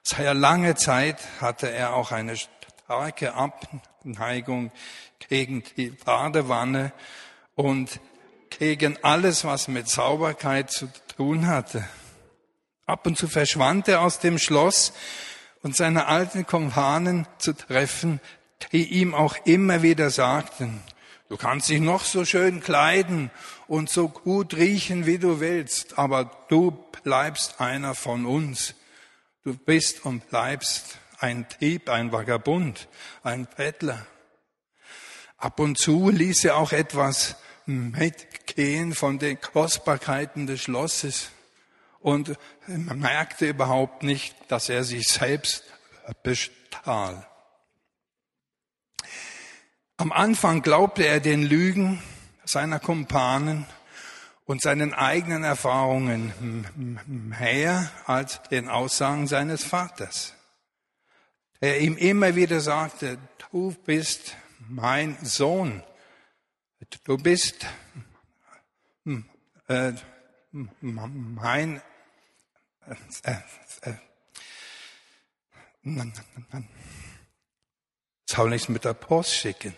Seit 0.02 0.36
lange 0.36 0.76
Zeit 0.76 1.18
hatte 1.40 1.68
er 1.68 1.94
auch 1.94 2.12
eine 2.12 2.36
starke 2.36 3.34
Abneigung 3.34 4.70
gegen 5.28 5.64
die 5.76 5.90
Badewanne 5.90 6.92
und 7.56 8.00
gegen 8.50 8.96
alles, 9.02 9.44
was 9.44 9.66
mit 9.66 9.88
Sauberkeit 9.88 10.70
zu 10.70 10.88
tun 11.16 11.48
hatte. 11.48 11.84
Ab 12.86 13.04
und 13.06 13.18
zu 13.18 13.26
verschwand 13.26 13.88
er 13.88 14.00
aus 14.00 14.20
dem 14.20 14.38
Schloss 14.38 14.92
und 15.62 15.74
seine 15.74 16.06
alten 16.06 16.46
Kompanen 16.46 17.26
zu 17.38 17.52
treffen, 17.52 18.20
die 18.70 18.84
ihm 18.84 19.12
auch 19.12 19.36
immer 19.44 19.82
wieder 19.82 20.10
sagten, 20.10 20.80
du 21.28 21.36
kannst 21.36 21.68
dich 21.68 21.80
noch 21.80 22.04
so 22.04 22.24
schön 22.24 22.60
kleiden 22.60 23.32
und 23.66 23.90
so 23.90 24.08
gut 24.08 24.54
riechen, 24.54 25.04
wie 25.04 25.18
du 25.18 25.40
willst, 25.40 25.98
aber 25.98 26.30
du 26.48 26.70
bleibst 27.02 27.60
einer 27.60 27.96
von 27.96 28.24
uns. 28.24 28.74
Du 29.42 29.56
bist 29.56 30.04
und 30.04 30.28
bleibst 30.28 30.98
ein 31.18 31.46
Dieb, 31.60 31.88
ein 31.88 32.12
Vagabund, 32.12 32.88
ein 33.24 33.48
Bettler. 33.56 34.06
Ab 35.38 35.58
und 35.58 35.76
zu 35.76 36.10
ließ 36.10 36.44
er 36.44 36.56
auch 36.56 36.70
etwas 36.72 37.36
mitgehen 37.66 38.94
von 38.94 39.18
den 39.18 39.40
Kostbarkeiten 39.40 40.46
des 40.46 40.62
Schlosses 40.62 41.30
und 42.06 42.38
merkte 42.68 43.48
überhaupt 43.48 44.04
nicht, 44.04 44.36
dass 44.46 44.68
er 44.68 44.84
sich 44.84 45.08
selbst 45.08 45.64
bestahl. 46.22 47.26
Am 49.96 50.12
Anfang 50.12 50.62
glaubte 50.62 51.04
er 51.04 51.18
den 51.18 51.42
Lügen 51.42 52.00
seiner 52.44 52.78
Kumpanen 52.78 53.66
und 54.44 54.62
seinen 54.62 54.94
eigenen 54.94 55.42
Erfahrungen 55.42 56.64
mehr 57.08 57.90
als 58.04 58.40
den 58.52 58.68
Aussagen 58.68 59.26
seines 59.26 59.64
Vaters, 59.64 60.32
der 61.60 61.80
ihm 61.80 61.96
immer 61.96 62.36
wieder 62.36 62.60
sagte, 62.60 63.18
du 63.50 63.74
bist 63.84 64.36
mein 64.60 65.18
Sohn, 65.24 65.82
du 67.02 67.16
bist 67.16 67.66
äh, 69.66 69.92
mein 70.80 71.82
äh, 73.22 73.32
äh, 73.82 73.94
soll 78.28 78.54
ich 78.54 78.68
mit 78.68 78.84
der 78.84 78.94
Post 78.94 79.34
schicken? 79.34 79.74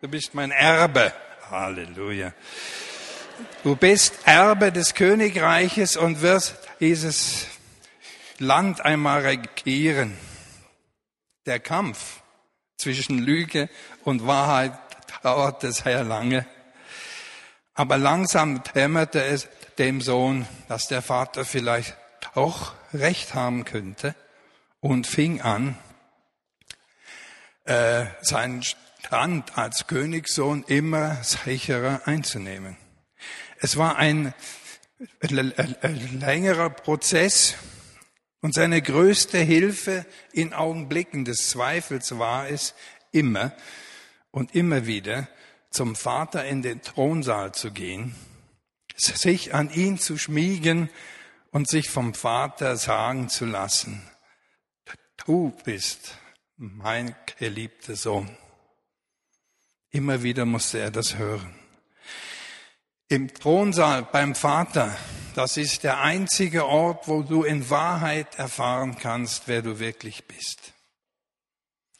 Du 0.00 0.08
bist 0.08 0.34
mein 0.34 0.52
Erbe. 0.52 1.12
Halleluja. 1.50 2.32
Du 3.64 3.74
bist 3.74 4.14
Erbe 4.24 4.70
des 4.70 4.94
Königreiches 4.94 5.96
und 5.96 6.22
wirst 6.22 6.56
dieses 6.78 7.46
Land 8.38 8.80
einmal 8.84 9.22
regieren. 9.22 10.16
Der 11.46 11.58
Kampf 11.58 12.22
zwischen 12.76 13.18
Lüge 13.18 13.68
und 14.04 14.26
Wahrheit 14.26 14.78
dauerte 15.22 15.72
sehr 15.72 16.04
lange. 16.04 16.46
Aber 17.78 17.96
langsam 17.96 18.60
dämmerte 18.74 19.22
es 19.22 19.46
dem 19.78 20.00
Sohn, 20.00 20.48
dass 20.66 20.88
der 20.88 21.00
Vater 21.00 21.44
vielleicht 21.44 21.94
auch 22.34 22.72
recht 22.92 23.34
haben 23.34 23.64
könnte 23.64 24.16
und 24.80 25.06
fing 25.06 25.42
an, 25.42 25.78
äh, 27.66 28.06
seinen 28.20 28.64
Stand 28.64 29.56
als 29.56 29.86
Königssohn 29.86 30.64
immer 30.66 31.22
sicherer 31.22 32.00
einzunehmen. 32.06 32.76
Es 33.60 33.76
war 33.76 33.94
ein 33.94 34.34
längerer 35.20 36.70
Prozess 36.70 37.54
und 38.40 38.54
seine 38.54 38.82
größte 38.82 39.38
Hilfe 39.38 40.04
in 40.32 40.52
Augenblicken 40.52 41.24
des 41.24 41.48
Zweifels 41.48 42.18
war 42.18 42.48
es 42.48 42.74
immer 43.12 43.52
und 44.32 44.56
immer 44.56 44.86
wieder 44.86 45.28
zum 45.70 45.96
Vater 45.96 46.44
in 46.44 46.62
den 46.62 46.82
Thronsaal 46.82 47.52
zu 47.52 47.70
gehen, 47.70 48.14
sich 48.96 49.54
an 49.54 49.70
ihn 49.70 49.98
zu 49.98 50.18
schmiegen 50.18 50.90
und 51.50 51.68
sich 51.68 51.90
vom 51.90 52.14
Vater 52.14 52.76
sagen 52.76 53.28
zu 53.28 53.44
lassen, 53.44 54.02
du 55.24 55.50
bist 55.64 56.16
mein 56.56 57.14
geliebter 57.38 57.96
Sohn. 57.96 58.36
Immer 59.90 60.22
wieder 60.22 60.44
musste 60.44 60.78
er 60.80 60.90
das 60.90 61.16
hören. 61.16 61.54
Im 63.08 63.32
Thronsaal 63.32 64.02
beim 64.02 64.34
Vater, 64.34 64.94
das 65.34 65.56
ist 65.56 65.82
der 65.84 66.00
einzige 66.00 66.66
Ort, 66.66 67.08
wo 67.08 67.22
du 67.22 67.42
in 67.42 67.70
Wahrheit 67.70 68.34
erfahren 68.38 68.98
kannst, 68.98 69.48
wer 69.48 69.62
du 69.62 69.78
wirklich 69.78 70.26
bist. 70.26 70.74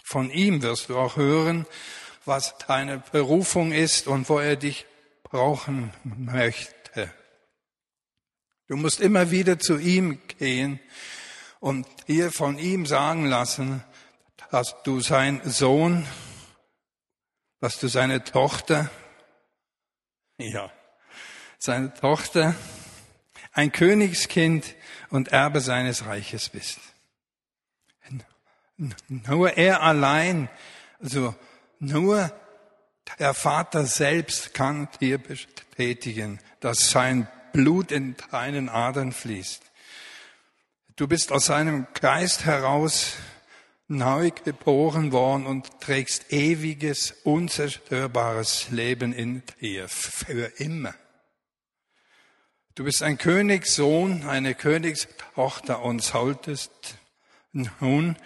Von 0.04 0.30
ihm 0.30 0.60
wirst 0.62 0.90
du 0.90 0.98
auch 0.98 1.16
hören, 1.16 1.66
was 2.28 2.56
deine 2.58 2.98
Berufung 2.98 3.72
ist 3.72 4.06
und 4.06 4.28
wo 4.28 4.38
er 4.38 4.56
dich 4.56 4.86
brauchen 5.24 5.92
möchte. 6.04 7.12
Du 8.68 8.76
musst 8.76 9.00
immer 9.00 9.30
wieder 9.30 9.58
zu 9.58 9.78
ihm 9.78 10.20
gehen 10.38 10.78
und 11.58 11.86
dir 12.06 12.30
von 12.30 12.58
ihm 12.58 12.86
sagen 12.86 13.24
lassen, 13.24 13.82
dass 14.50 14.76
du 14.84 15.00
sein 15.00 15.40
Sohn, 15.44 16.06
dass 17.60 17.80
du 17.80 17.88
seine 17.88 18.22
Tochter, 18.22 18.90
ja, 20.36 20.70
seine 21.58 21.92
Tochter, 21.94 22.54
ein 23.52 23.72
Königskind 23.72 24.76
und 25.10 25.28
Erbe 25.28 25.60
seines 25.60 26.04
Reiches 26.04 26.50
bist. 26.50 26.78
Nur 29.08 29.56
er 29.56 29.82
allein, 29.82 30.48
also 31.00 31.34
nur 31.80 32.32
der 33.18 33.34
Vater 33.34 33.86
selbst 33.86 34.54
kann 34.54 34.88
dir 35.00 35.18
bestätigen, 35.18 36.40
dass 36.60 36.90
sein 36.90 37.28
Blut 37.52 37.90
in 37.90 38.16
deinen 38.30 38.68
Adern 38.68 39.12
fließt. 39.12 39.62
Du 40.96 41.08
bist 41.08 41.32
aus 41.32 41.46
seinem 41.46 41.86
Geist 41.94 42.44
heraus 42.44 43.14
neu 43.86 44.30
geboren 44.30 45.12
worden 45.12 45.46
und 45.46 45.80
trägst 45.80 46.32
ewiges, 46.32 47.12
unzerstörbares 47.24 48.68
Leben 48.70 49.12
in 49.12 49.42
dir 49.60 49.88
für 49.88 50.52
immer. 50.60 50.94
Du 52.74 52.84
bist 52.84 53.02
ein 53.02 53.16
Königssohn, 53.16 54.26
eine 54.26 54.54
Königstochter 54.54 55.82
und 55.82 56.02
solltest 56.02 56.96
nun 57.52 58.16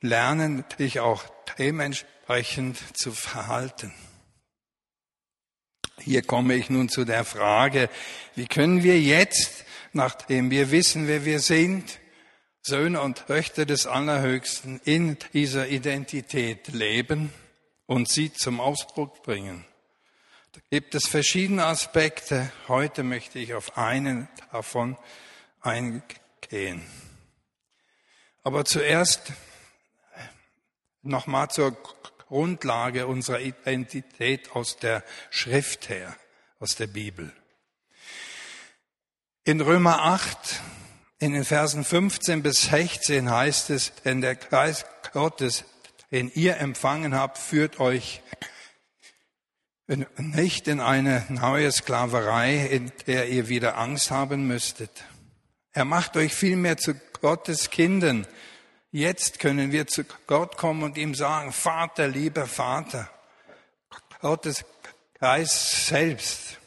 lernen, 0.00 0.64
dich 0.78 1.00
auch 1.00 1.24
dementsprechend 1.58 2.13
zu 2.94 3.12
verhalten. 3.12 3.92
Hier 6.00 6.22
komme 6.22 6.54
ich 6.54 6.70
nun 6.70 6.88
zu 6.88 7.04
der 7.04 7.24
Frage, 7.24 7.88
wie 8.34 8.46
können 8.46 8.82
wir 8.82 9.00
jetzt, 9.00 9.64
nachdem 9.92 10.50
wir 10.50 10.70
wissen, 10.70 11.06
wer 11.06 11.24
wir 11.24 11.40
sind, 11.40 12.00
Söhne 12.62 13.00
und 13.00 13.26
Töchter 13.26 13.66
des 13.66 13.86
Allerhöchsten 13.86 14.80
in 14.84 15.18
dieser 15.32 15.68
Identität 15.68 16.68
leben 16.68 17.32
und 17.86 18.08
sie 18.08 18.32
zum 18.32 18.60
Ausdruck 18.60 19.22
bringen? 19.22 19.64
Da 20.52 20.60
gibt 20.70 20.94
es 20.94 21.06
verschiedene 21.06 21.66
Aspekte. 21.66 22.50
Heute 22.68 23.02
möchte 23.02 23.38
ich 23.38 23.54
auf 23.54 23.76
einen 23.76 24.28
davon 24.52 24.96
eingehen. 25.60 26.82
Aber 28.42 28.64
zuerst 28.64 29.32
nochmal 31.02 31.50
zur 31.50 31.76
Grundlage 32.28 33.06
unserer 33.06 33.40
Identität 33.40 34.52
aus 34.52 34.76
der 34.76 35.02
Schrift 35.30 35.88
her, 35.88 36.16
aus 36.60 36.76
der 36.76 36.86
Bibel. 36.86 37.32
In 39.44 39.60
Römer 39.60 40.02
8, 40.02 40.60
in 41.18 41.32
den 41.34 41.44
Versen 41.44 41.84
15 41.84 42.42
bis 42.42 42.62
16 42.62 43.30
heißt 43.30 43.70
es, 43.70 43.92
denn 44.04 44.20
der 44.20 44.36
Geist 44.36 44.86
Gottes, 45.12 45.64
den 46.10 46.30
ihr 46.34 46.58
empfangen 46.58 47.14
habt, 47.14 47.38
führt 47.38 47.78
euch 47.78 48.22
nicht 50.16 50.66
in 50.66 50.80
eine 50.80 51.26
neue 51.28 51.70
Sklaverei, 51.70 52.66
in 52.66 52.90
der 53.06 53.28
ihr 53.28 53.48
wieder 53.48 53.76
Angst 53.76 54.10
haben 54.10 54.46
müsstet. 54.46 55.04
Er 55.72 55.84
macht 55.84 56.16
euch 56.16 56.32
vielmehr 56.32 56.76
zu 56.78 56.94
Gottes 57.20 57.70
Kindern. 57.70 58.26
Jetzt 58.94 59.40
können 59.40 59.72
wir 59.72 59.88
zu 59.88 60.04
Gott 60.28 60.56
kommen 60.56 60.84
und 60.84 60.96
ihm 60.96 61.16
sagen, 61.16 61.52
Vater, 61.52 62.06
lieber 62.06 62.46
Vater, 62.46 63.10
Gottes 64.20 64.64
Geist 65.18 65.86
selbst 65.86 66.60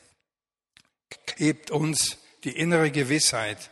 gibt 1.37 1.71
uns 1.71 2.17
die 2.43 2.51
innere 2.51 2.91
Gewissheit, 2.91 3.71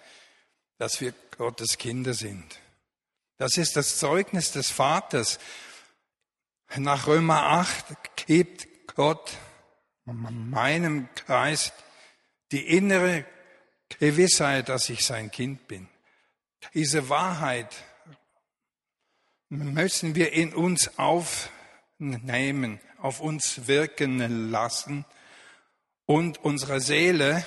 dass 0.78 1.02
wir 1.02 1.14
Gottes 1.38 1.78
Kinder 1.78 2.14
sind. 2.14 2.62
Das 3.36 3.58
ist 3.58 3.76
das 3.76 3.98
Zeugnis 3.98 4.54
des 4.54 4.72
Vaters. 4.72 5.38
Nach 6.78 7.08
Römer 7.08 7.44
8 7.48 7.88
gibt 8.26 8.70
Gott 8.96 9.38
meinem 10.06 11.10
Geist 11.28 11.74
die 12.54 12.66
innere 12.66 13.26
Gewissheit, 14.00 14.70
dass 14.70 14.88
ich 14.90 15.04
sein 15.04 15.30
Kind 15.30 15.68
bin. 15.68 15.90
Diese 16.74 17.10
Wahrheit 17.10 17.76
müssen 19.50 20.16
wir 20.16 20.34
in 20.34 20.54
uns 20.54 20.98
aufnehmen, 20.98 22.80
auf 23.00 23.20
uns 23.20 23.68
wirken 23.68 24.50
lassen 24.52 25.06
und 26.06 26.44
unserer 26.44 26.80
Seele 26.80 27.46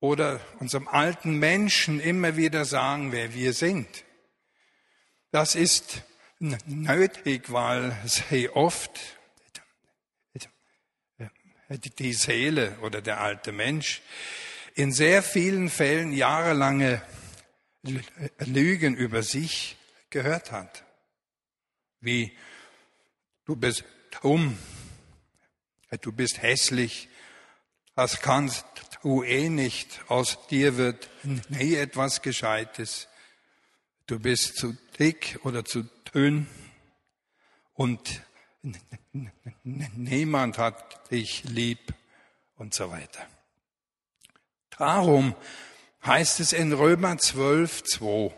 oder 0.00 0.40
unserem 0.60 0.88
alten 0.88 1.38
Menschen 1.38 2.00
immer 2.00 2.36
wieder 2.36 2.64
sagen, 2.64 3.12
wer 3.12 3.34
wir 3.34 3.52
sind. 3.52 4.04
Das 5.30 5.54
ist 5.54 6.02
nötig, 6.38 7.52
weil 7.52 7.96
sie 8.04 8.48
oft 8.48 8.98
die 11.98 12.12
Seele 12.12 12.78
oder 12.80 13.02
der 13.02 13.20
alte 13.20 13.52
Mensch 13.52 14.00
in 14.74 14.92
sehr 14.92 15.22
vielen 15.22 15.68
Fällen 15.68 16.12
jahrelange 16.12 17.02
Lügen 18.38 18.94
über 18.94 19.22
sich 19.22 19.77
gehört 20.10 20.52
hat. 20.52 20.84
Wie 22.00 22.36
du 23.44 23.56
bist 23.56 23.84
dumm, 24.20 24.58
du 26.00 26.12
bist 26.12 26.42
hässlich, 26.42 27.08
das 27.94 28.20
kannst 28.20 28.64
du 29.02 29.22
eh 29.22 29.48
nicht, 29.48 30.02
aus 30.08 30.46
dir 30.48 30.76
wird 30.76 31.08
nie 31.48 31.74
etwas 31.74 32.22
Gescheites, 32.22 33.08
du 34.06 34.18
bist 34.18 34.56
zu 34.56 34.76
dick 34.98 35.38
oder 35.44 35.64
zu 35.64 35.84
dünn 36.14 36.46
und 37.74 38.22
niemand 39.64 40.58
hat 40.58 41.10
dich 41.10 41.44
lieb 41.44 41.94
und 42.56 42.74
so 42.74 42.90
weiter. 42.90 43.26
Darum 44.70 45.34
heißt 46.04 46.40
es 46.40 46.52
in 46.52 46.72
Römer 46.72 47.18
12, 47.18 47.84
2, 47.84 48.34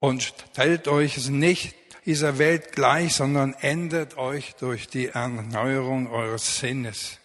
und 0.00 0.22
stellt 0.22 0.88
euch 0.88 1.28
nicht 1.28 1.74
dieser 2.04 2.38
Welt 2.38 2.72
gleich, 2.72 3.14
sondern 3.14 3.54
ändert 3.54 4.16
euch 4.16 4.54
durch 4.54 4.88
die 4.88 5.08
Erneuerung 5.08 6.10
eures 6.10 6.58
Sinnes, 6.58 7.18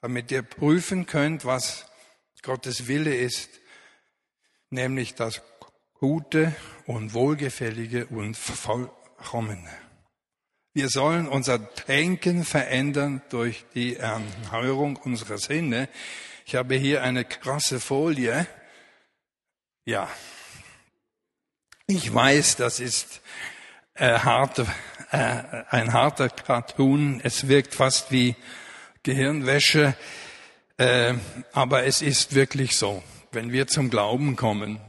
damit 0.00 0.30
ihr 0.30 0.42
prüfen 0.42 1.06
könnt, 1.06 1.44
was 1.44 1.86
Gottes 2.42 2.88
Wille 2.88 3.14
ist, 3.16 3.48
nämlich 4.70 5.14
das 5.14 5.42
Gute 5.94 6.54
und 6.86 7.14
Wohlgefällige 7.14 8.06
und 8.06 8.36
Vollkommene. 8.36 9.70
Wir 10.74 10.90
sollen 10.90 11.26
unser 11.26 11.58
Denken 11.58 12.44
verändern 12.44 13.22
durch 13.30 13.64
die 13.74 13.96
Erneuerung 13.96 14.96
unserer 14.96 15.38
Sinne. 15.38 15.88
Ich 16.44 16.54
habe 16.54 16.74
hier 16.74 17.02
eine 17.02 17.24
krasse 17.24 17.80
Folie. 17.80 18.46
Ja, 19.86 20.10
ich 21.86 22.12
weiß, 22.12 22.56
das 22.56 22.80
ist 22.80 23.20
äh, 23.94 24.18
hart, 24.18 24.60
äh, 25.10 25.64
ein 25.70 25.92
harter 25.92 26.28
Cartoon. 26.28 27.20
Es 27.22 27.48
wirkt 27.48 27.74
fast 27.74 28.10
wie 28.10 28.34
Gehirnwäsche, 29.02 29.94
äh, 30.78 31.14
aber 31.52 31.84
es 31.84 32.02
ist 32.02 32.34
wirklich 32.34 32.76
so. 32.76 33.02
Wenn 33.32 33.52
wir 33.52 33.66
zum 33.66 33.90
Glauben 33.90 34.36
kommen, 34.36 34.80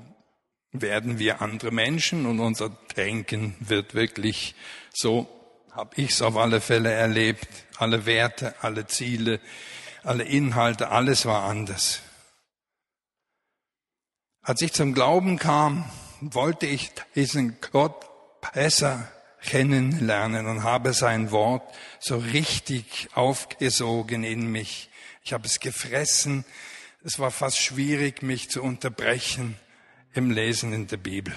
werden 0.71 1.19
wir 1.19 1.41
andere 1.41 1.71
Menschen 1.71 2.25
und 2.25 2.39
unser 2.39 2.69
Denken 2.95 3.55
wird 3.59 3.93
wirklich 3.95 4.55
so 4.93 5.29
habe 5.77 6.01
ich 6.01 6.09
es 6.09 6.23
auf 6.23 6.35
alle 6.37 6.59
Fälle 6.59 6.91
erlebt. 6.91 7.47
Alle 7.77 8.07
Werte, 8.07 8.55
alle 8.61 8.87
Ziele, 8.87 9.39
alle 10.03 10.23
Inhalte, 10.23 10.89
alles 10.89 11.27
war 11.27 11.43
anders. 11.43 12.01
Als 14.41 14.61
ich 14.63 14.73
zum 14.73 14.95
Glauben 14.95 15.37
kam, 15.37 15.87
wollte 16.21 16.65
ich 16.65 16.91
diesen 17.15 17.57
Gott 17.71 18.05
besser, 18.53 19.11
kennenlernen 19.41 20.47
und 20.47 20.63
habe 20.63 20.93
sein 20.93 21.31
Wort 21.31 21.63
so 21.99 22.17
richtig 22.17 23.09
aufgesogen 23.13 24.23
in 24.23 24.47
mich. 24.47 24.89
Ich 25.23 25.33
habe 25.33 25.45
es 25.45 25.59
gefressen. 25.59 26.45
Es 27.03 27.19
war 27.19 27.31
fast 27.31 27.59
schwierig, 27.59 28.21
mich 28.21 28.49
zu 28.49 28.61
unterbrechen 28.61 29.57
im 30.13 30.31
Lesen 30.31 30.73
in 30.73 30.87
der 30.87 30.97
Bibel. 30.97 31.35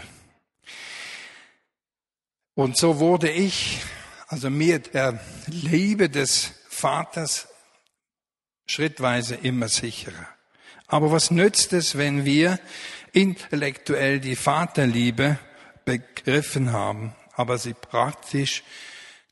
Und 2.55 2.77
so 2.77 2.99
wurde 2.99 3.31
ich, 3.31 3.81
also 4.27 4.51
mir 4.51 4.81
der 4.81 5.21
Liebe 5.47 6.09
des 6.09 6.53
Vaters 6.69 7.49
schrittweise 8.67 9.35
immer 9.37 9.69
sicherer. 9.69 10.29
Aber 10.87 11.13
was 11.13 11.31
nützt 11.31 11.73
es, 11.73 11.97
wenn 11.97 12.25
wir 12.25 12.59
intellektuell 13.13 14.21
die 14.21 14.37
Vaterliebe 14.37 15.39
begriffen 15.85 16.73
haben, 16.73 17.15
aber 17.35 17.59
sie 17.59 17.75
praktisch 17.75 18.63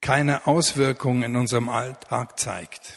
keine 0.00 0.46
Auswirkungen 0.46 1.22
in 1.22 1.36
unserem 1.36 1.68
Alltag 1.68 2.38
zeigt? 2.38 2.94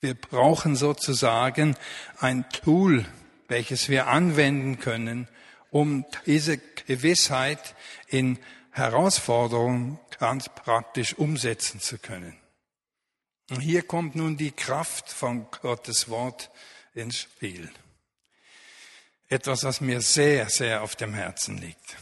Wir 0.00 0.14
brauchen 0.14 0.74
sozusagen 0.74 1.76
ein 2.18 2.48
Tool, 2.50 3.04
welches 3.48 3.88
wir 3.88 4.08
anwenden 4.08 4.78
können, 4.78 5.28
um 5.70 6.04
diese 6.26 6.58
Gewissheit 6.58 7.74
in 8.08 8.38
Herausforderungen 8.72 10.00
ganz 10.18 10.48
praktisch 10.48 11.14
umsetzen 11.14 11.80
zu 11.80 11.98
können. 11.98 12.36
Und 13.50 13.60
hier 13.60 13.82
kommt 13.82 14.16
nun 14.16 14.36
die 14.36 14.50
Kraft 14.50 15.10
von 15.10 15.46
Gottes 15.60 16.08
Wort 16.08 16.50
ins 16.94 17.18
Spiel. 17.18 17.70
Etwas, 19.32 19.64
was 19.64 19.80
mir 19.80 20.02
sehr, 20.02 20.50
sehr 20.50 20.82
auf 20.82 20.94
dem 20.94 21.14
Herzen 21.14 21.56
liegt. 21.56 21.96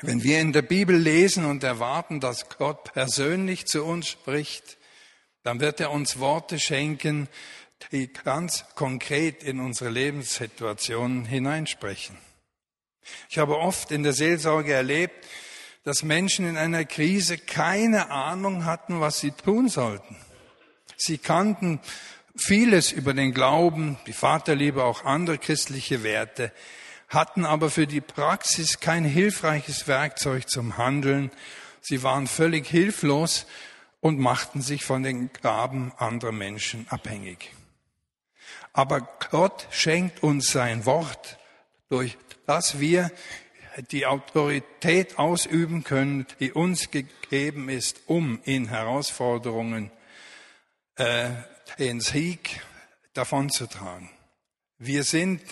Wenn 0.00 0.22
wir 0.22 0.38
in 0.38 0.52
der 0.52 0.62
Bibel 0.62 0.96
lesen 0.96 1.44
und 1.44 1.64
erwarten, 1.64 2.20
dass 2.20 2.48
Gott 2.48 2.92
persönlich 2.92 3.66
zu 3.66 3.84
uns 3.84 4.06
spricht, 4.06 4.78
dann 5.42 5.58
wird 5.58 5.80
er 5.80 5.90
uns 5.90 6.20
Worte 6.20 6.60
schenken, 6.60 7.28
die 7.90 8.06
ganz 8.06 8.66
konkret 8.76 9.42
in 9.42 9.58
unsere 9.58 9.90
Lebenssituation 9.90 11.24
hineinsprechen. 11.24 12.16
Ich 13.28 13.38
habe 13.38 13.58
oft 13.58 13.90
in 13.90 14.04
der 14.04 14.12
Seelsorge 14.12 14.72
erlebt, 14.72 15.26
dass 15.82 16.04
Menschen 16.04 16.48
in 16.48 16.56
einer 16.56 16.84
Krise 16.84 17.36
keine 17.36 18.12
Ahnung 18.12 18.64
hatten, 18.64 19.00
was 19.00 19.18
sie 19.18 19.32
tun 19.32 19.68
sollten. 19.68 20.16
Sie 20.96 21.18
kannten 21.18 21.80
vieles 22.36 22.92
über 22.92 23.14
den 23.14 23.32
Glauben, 23.32 23.98
die 24.06 24.12
Vaterliebe, 24.12 24.84
auch 24.84 25.04
andere 25.04 25.38
christliche 25.38 26.02
Werte, 26.02 26.52
hatten 27.08 27.44
aber 27.44 27.70
für 27.70 27.86
die 27.86 28.00
Praxis 28.00 28.80
kein 28.80 29.04
hilfreiches 29.04 29.88
Werkzeug 29.88 30.48
zum 30.48 30.78
Handeln. 30.78 31.30
Sie 31.80 32.02
waren 32.02 32.26
völlig 32.26 32.66
hilflos 32.66 33.46
und 34.00 34.18
machten 34.18 34.62
sich 34.62 34.84
von 34.84 35.02
den 35.02 35.30
Gaben 35.42 35.92
anderer 35.96 36.32
Menschen 36.32 36.86
abhängig. 36.88 37.52
Aber 38.72 39.08
Gott 39.30 39.66
schenkt 39.70 40.22
uns 40.22 40.52
sein 40.52 40.86
Wort, 40.86 41.38
durch 41.88 42.16
das 42.46 42.78
wir 42.78 43.10
die 43.90 44.06
Autorität 44.06 45.18
ausüben 45.18 45.84
können, 45.84 46.26
die 46.38 46.52
uns 46.52 46.90
gegeben 46.90 47.68
ist, 47.68 48.00
um 48.06 48.40
in 48.44 48.68
Herausforderungen 48.68 49.90
äh, 50.96 51.30
den 51.78 52.00
Sieg 52.00 52.60
davonzutragen. 53.12 54.10
Wir 54.78 55.04
sind 55.04 55.42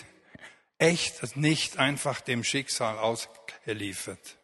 echt 0.77 1.35
nicht 1.35 1.77
einfach 1.77 2.21
dem 2.21 2.43
Schicksal 2.43 2.97
ausgeliefert. 2.97 4.37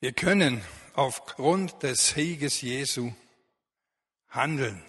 Wir 0.00 0.12
können 0.12 0.64
aufgrund 0.94 1.82
des 1.82 2.08
Sieges 2.08 2.62
Jesu 2.62 3.12
handeln 4.28 4.82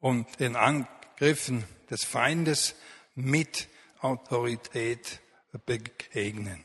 und 0.00 0.40
den 0.40 0.56
Angriffen 0.56 1.64
des 1.90 2.04
Feindes 2.04 2.74
mit 3.14 3.68
Autorität 4.00 5.20
begegnen. 5.66 6.64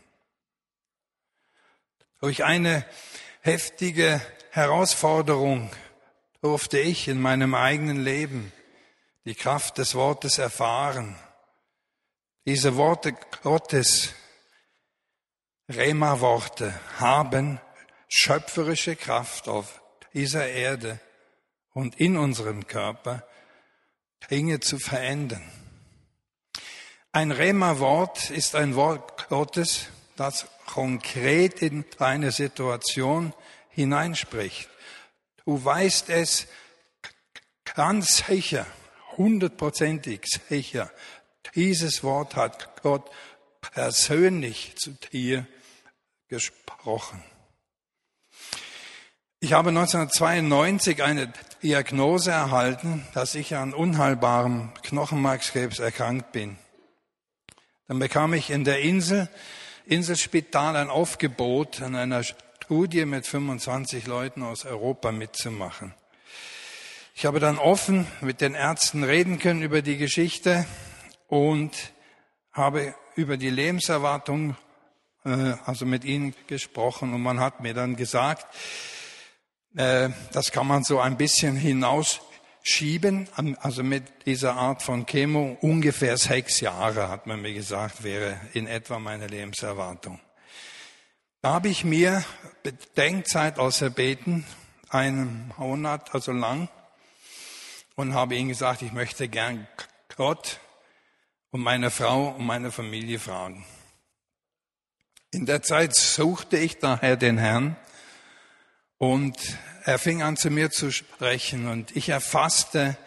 Durch 2.20 2.44
eine 2.44 2.86
heftige 3.42 4.22
Herausforderung 4.52 5.70
durfte 6.42 6.80
ich 6.80 7.08
in 7.08 7.22
meinem 7.22 7.54
eigenen 7.54 8.04
Leben 8.04 8.52
die 9.26 9.36
Kraft 9.36 9.78
des 9.78 9.96
Wortes 9.96 10.38
erfahren. 10.38 11.16
Diese 12.46 12.78
Worte 12.78 13.14
Gottes, 13.44 14.14
Rema-Worte, 15.68 16.74
haben 16.98 17.60
schöpferische 18.08 18.96
Kraft 18.96 19.48
auf 19.48 19.82
dieser 20.14 20.48
Erde 20.48 21.00
und 21.74 22.00
in 22.00 22.18
unserem 22.18 22.66
Körper, 22.66 23.24
Dinge 24.32 24.60
zu 24.60 24.80
verändern. 24.80 25.44
Ein 27.12 27.32
Rema-Wort 27.32 28.30
ist 28.30 28.56
ein 28.56 28.76
Wort 28.76 29.30
Gottes, 29.30 29.88
das 30.16 30.48
konkret 30.66 31.62
in 31.62 31.86
deine 31.98 32.32
Situation 32.32 33.34
hineinspricht. 33.70 34.70
Du 35.50 35.66
weißt 35.66 36.12
es 36.12 36.46
ganz 37.74 38.18
sicher, 38.18 38.68
hundertprozentig 39.18 40.28
sicher. 40.48 40.92
Dieses 41.56 42.04
Wort 42.04 42.36
hat 42.36 42.84
Gott 42.84 43.10
persönlich 43.60 44.76
zu 44.78 44.92
dir 45.12 45.48
gesprochen. 46.28 47.24
Ich 49.40 49.54
habe 49.54 49.70
1992 49.70 51.02
eine 51.02 51.34
Diagnose 51.64 52.30
erhalten, 52.30 53.08
dass 53.16 53.34
ich 53.34 53.56
an 53.56 53.74
unheilbarem 53.74 54.72
Knochenmarkskrebs 54.84 55.80
erkrankt 55.80 56.32
bin. 56.32 56.60
Dann 57.88 57.98
bekam 57.98 58.36
ich 58.36 58.52
in 58.52 58.66
der 58.66 58.82
Insel, 58.82 59.28
Inselspital 59.88 60.76
ein 60.76 60.92
Aufgebot, 60.92 61.82
an 61.82 61.96
einer 61.96 62.24
Studie 62.70 63.06
mit 63.06 63.26
25 63.26 64.06
Leuten 64.06 64.44
aus 64.44 64.64
Europa 64.64 65.12
mitzumachen. 65.12 65.96
Ich 67.16 67.26
habe 67.26 67.40
dann 67.40 67.58
offen 67.58 68.06
mit 68.22 68.42
den 68.42 68.54
Ärzten 68.54 69.04
reden 69.04 69.40
können 69.40 69.64
über 69.64 69.82
die 69.82 69.98
Geschichte 69.98 70.68
und 71.28 71.72
habe 72.52 72.94
über 73.16 73.38
die 73.38 73.50
Lebenserwartung, 73.50 74.56
äh, 75.26 75.56
also 75.66 75.88
mit 75.88 76.06
ihnen 76.06 76.36
gesprochen 76.46 77.16
und 77.16 77.24
man 77.24 77.40
hat 77.40 77.60
mir 77.60 77.74
dann 77.74 77.96
gesagt, 77.96 78.46
äh, 79.76 80.10
das 80.32 80.52
kann 80.52 80.68
man 80.68 80.84
so 80.84 81.00
ein 81.00 81.18
bisschen 81.18 81.56
hinaus 81.56 82.22
schieben, 82.62 83.28
also 83.62 83.82
mit 83.82 84.04
dieser 84.28 84.54
Art 84.54 84.84
von 84.84 85.08
Chemo, 85.08 85.58
ungefähr 85.62 86.18
sechs 86.18 86.60
Jahre, 86.60 87.10
hat 87.10 87.26
man 87.26 87.42
mir 87.42 87.56
gesagt, 87.56 88.04
wäre 88.04 88.40
in 88.54 88.68
etwa 88.68 89.00
meine 89.00 89.26
Lebenserwartung. 89.26 90.20
Da 91.42 91.54
habe 91.54 91.70
ich 91.70 91.86
mir 91.86 92.26
Bedenkzeit 92.64 93.60
auserbeten, 93.60 94.46
einen 94.90 95.54
Monat, 95.58 96.14
also 96.14 96.34
lang, 96.34 96.68
und 97.96 98.14
habe 98.14 98.36
ihm 98.36 98.50
gesagt, 98.50 98.82
ich 98.82 98.92
möchte 98.92 99.30
gern 99.30 99.66
Gott 100.18 100.60
und 101.52 101.62
meine 101.62 101.92
Frau 101.92 102.30
und 102.32 102.46
meine 102.46 102.74
Familie 102.74 103.20
fragen. 103.20 103.66
In 105.32 105.46
der 105.46 105.62
Zeit 105.62 105.96
suchte 105.96 106.58
ich 106.58 106.80
daher 106.80 107.16
den 107.16 107.38
Herrn 107.38 107.78
und 108.98 109.38
er 109.86 109.98
fing 109.98 110.22
an 110.22 110.36
zu 110.36 110.50
mir 110.50 110.72
zu 110.72 110.92
sprechen 110.92 111.70
und 111.70 111.96
ich 111.96 112.10
erfasste 112.10 112.98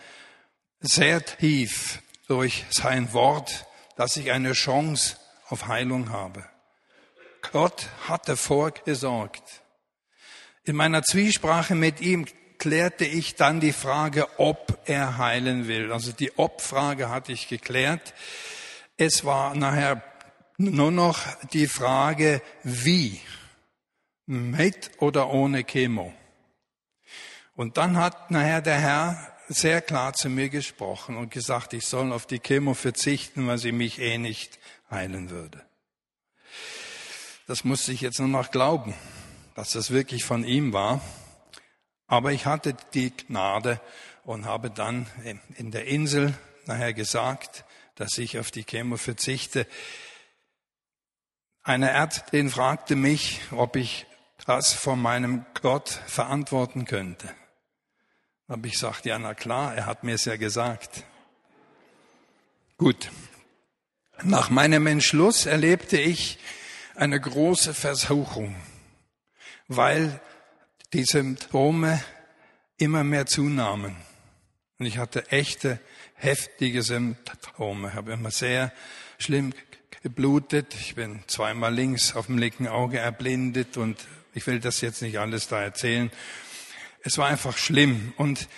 sehr 0.81 1.23
tief 1.23 2.01
durch 2.29 2.65
sein 2.71 3.13
Wort, 3.13 3.67
dass 3.97 4.17
ich 4.17 4.33
eine 4.33 4.53
Chance 4.53 5.19
auf 5.49 5.69
Heilung 5.69 6.09
habe. 6.09 6.49
Gott 7.53 7.89
hatte 8.09 8.37
vorgesorgt. 8.37 9.63
In 10.65 10.75
meiner 10.75 11.03
Zwiesprache 11.03 11.75
mit 11.75 12.01
ihm 12.01 12.27
klärte 12.59 13.05
ich 13.05 13.35
dann 13.35 13.61
die 13.61 13.73
Frage, 13.73 14.27
ob 14.39 14.79
er 14.87 15.19
heilen 15.19 15.69
will. 15.69 15.93
Also 15.93 16.13
die 16.13 16.39
Ob-Frage 16.39 17.11
hatte 17.11 17.33
ich 17.33 17.49
geklärt. 17.49 18.15
Es 18.97 19.25
war 19.25 19.55
nachher 19.55 20.03
nur 20.57 20.91
noch 20.91 21.19
die 21.53 21.67
Frage, 21.67 22.41
wie. 22.63 23.21
Mit 24.27 24.93
oder 24.99 25.31
ohne 25.31 25.65
Chemo. 25.65 26.15
Und 27.55 27.77
dann 27.77 27.97
hat 27.97 28.31
nachher 28.31 28.63
der 28.63 28.79
Herr 28.79 29.33
sehr 29.49 29.83
klar 29.83 30.15
zu 30.15 30.31
mir 30.31 30.49
gesprochen 30.49 31.17
und 31.17 31.31
gesagt, 31.31 31.75
ich 31.75 31.87
soll 31.87 32.13
auf 32.13 32.27
die 32.27 32.39
Chemo 32.39 32.75
verzichten, 32.75 33.47
weil 33.47 33.59
sie 33.59 33.73
mich 33.73 34.01
eh 34.01 34.17
nicht 34.17 34.59
heilen 34.91 35.29
würde. 35.29 35.67
Das 37.53 37.65
musste 37.65 37.93
ich 37.93 38.01
jetzt 38.01 38.19
nur 38.19 38.29
noch 38.29 38.51
glauben, 38.51 38.95
dass 39.55 39.73
das 39.73 39.91
wirklich 39.91 40.25
von 40.25 40.43
ihm 40.43 40.73
war. 40.73 41.03
Aber 42.07 42.33
ich 42.33 42.47
hatte 42.47 42.75
die 42.95 43.15
Gnade 43.15 43.79
und 44.25 44.47
habe 44.47 44.71
dann 44.71 45.07
in 45.59 45.71
der 45.71 45.85
Insel 45.85 46.33
nachher 46.65 46.95
gesagt, 46.95 47.67
dass 47.95 48.17
ich 48.17 48.39
auf 48.39 48.51
die 48.51 48.65
Chemo 48.65 48.97
verzichte. 48.97 49.67
Eine 51.63 51.91
Ärztin 51.91 52.49
fragte 52.49 52.97
mich, 52.97 53.43
ob 53.51 53.77
ich 53.77 54.07
das 54.47 54.73
vor 54.73 54.97
meinem 54.97 55.45
Gott 55.61 55.91
verantworten 55.91 56.87
könnte. 56.87 57.29
Habe 58.49 58.67
ich 58.67 58.73
gesagt, 58.73 59.05
ja, 59.05 59.19
na 59.19 59.35
klar, 59.35 59.75
er 59.75 59.85
hat 59.85 60.05
mir 60.05 60.15
es 60.15 60.25
ja 60.25 60.37
gesagt. 60.37 61.05
Gut. 62.79 63.11
Nach 64.23 64.49
meinem 64.49 64.87
Entschluss 64.87 65.45
erlebte 65.45 66.01
ich 66.01 66.39
eine 66.95 67.21
große 67.21 67.75
Versuchung, 67.75 68.55
weil 69.69 70.21
die 70.93 71.05
Symptome 71.05 72.03
immer 72.77 73.05
mehr 73.05 73.27
zunahmen. 73.27 73.97
Und 74.79 74.87
ich 74.87 74.99
hatte 74.99 75.31
echte, 75.31 75.79
heftige 76.15 76.83
Symptome. 76.83 77.89
Ich 77.89 77.95
habe 77.95 78.13
immer 78.13 78.31
sehr 78.31 78.73
schlimm 79.19 79.55
geblutet. 80.03 80.75
Ich 80.75 80.95
bin 80.95 81.23
zweimal 81.29 81.73
links 81.73 82.17
auf 82.17 82.27
dem 82.27 82.39
linken 82.39 82.67
Auge 82.67 82.99
erblindet 82.99 83.77
und 83.77 83.99
ich 84.35 84.47
will 84.47 84.61
das 84.61 84.81
jetzt 84.81 85.03
nicht 85.03 85.19
alles 85.19 85.49
da 85.49 85.63
erzählen. 85.63 86.11
Es 87.03 87.19
war 87.19 87.29
einfach 87.29 87.57
schlimm. 87.57 88.13
Und 88.17 88.49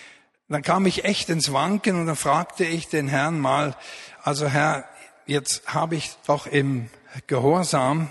dann 0.48 0.62
kam 0.62 0.86
ich 0.86 1.04
echt 1.04 1.28
ins 1.28 1.52
Wanken 1.52 2.00
und 2.00 2.06
dann 2.06 2.16
fragte 2.16 2.64
ich 2.64 2.88
den 2.88 3.08
Herrn 3.08 3.38
mal, 3.38 3.76
also 4.22 4.48
Herr, 4.48 4.88
jetzt 5.26 5.74
habe 5.74 5.96
ich 5.96 6.12
doch 6.26 6.46
im 6.46 6.88
Gehorsam 7.26 8.10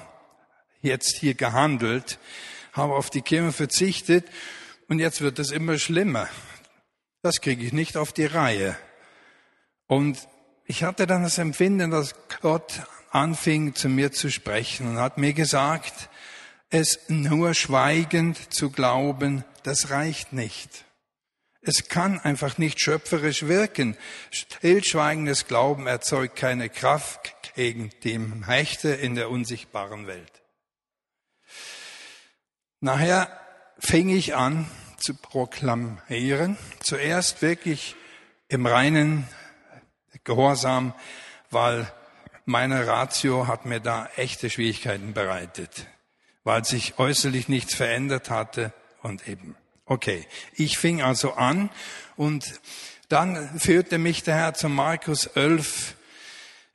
jetzt 0.84 1.18
hier 1.18 1.34
gehandelt, 1.34 2.20
habe 2.74 2.94
auf 2.94 3.10
die 3.10 3.22
Kirche 3.22 3.52
verzichtet 3.52 4.28
und 4.88 5.00
jetzt 5.00 5.22
wird 5.22 5.40
es 5.40 5.52
immer 5.52 5.80
schlimmer. 5.80 6.30
Das 7.24 7.42
kriege 7.42 7.66
ich 7.66 7.74
nicht 7.74 7.98
auf 7.98 8.14
die 8.14 8.26
Reihe. 8.26 8.78
Und 9.88 10.28
ich 10.66 10.84
hatte 10.84 11.08
dann 11.08 11.24
das 11.24 11.38
Empfinden, 11.38 11.90
dass 11.90 12.16
Gott 12.42 12.82
anfing 13.10 13.76
zu 13.76 13.90
mir 13.90 14.12
zu 14.12 14.30
sprechen 14.30 14.88
und 14.88 14.98
hat 14.98 15.18
mir 15.18 15.34
gesagt, 15.34 16.10
es 16.70 17.00
nur 17.08 17.54
schweigend 17.54 18.54
zu 18.54 18.72
glauben, 18.72 19.46
das 19.64 19.90
reicht 19.90 20.34
nicht. 20.34 20.86
Es 21.62 21.88
kann 21.88 22.20
einfach 22.20 22.58
nicht 22.58 22.82
schöpferisch 22.82 23.48
wirken. 23.48 23.96
Stillschweigendes 24.32 25.48
Glauben 25.48 25.88
erzeugt 25.88 26.36
keine 26.36 26.68
Kraft 26.68 27.34
gegen 27.56 27.92
die 28.04 28.18
Mächte 28.18 28.90
in 28.90 29.16
der 29.16 29.30
unsichtbaren 29.30 30.08
Welt. 30.08 30.43
Nachher 32.84 33.30
fing 33.80 34.10
ich 34.10 34.36
an 34.36 34.70
zu 34.98 35.14
proklamieren, 35.14 36.58
zuerst 36.82 37.42
wirklich 37.42 37.96
im 38.50 38.66
reinen 38.66 39.26
Gehorsam, 40.26 40.94
weil 41.50 41.90
meine 42.44 42.86
Ratio 42.86 43.48
hat 43.48 43.66
mir 43.66 43.80
da 43.80 44.10
echte 44.18 44.50
Schwierigkeiten 44.50 45.14
bereitet, 45.14 45.88
weil 46.44 46.66
sich 46.66 47.00
äußerlich 47.00 47.48
nichts 47.48 47.74
verändert 47.74 48.30
hatte 48.30 48.74
und 49.02 49.30
eben. 49.30 49.56
Okay, 49.86 50.28
ich 50.52 50.78
fing 50.78 51.02
also 51.02 51.36
an 51.36 51.70
und 52.18 52.60
dann 53.08 53.62
führte 53.62 53.98
mich 53.98 54.24
der 54.24 54.36
Herr 54.36 54.56
zu 54.56 54.68
Markus 54.68 55.26
11 55.26 55.96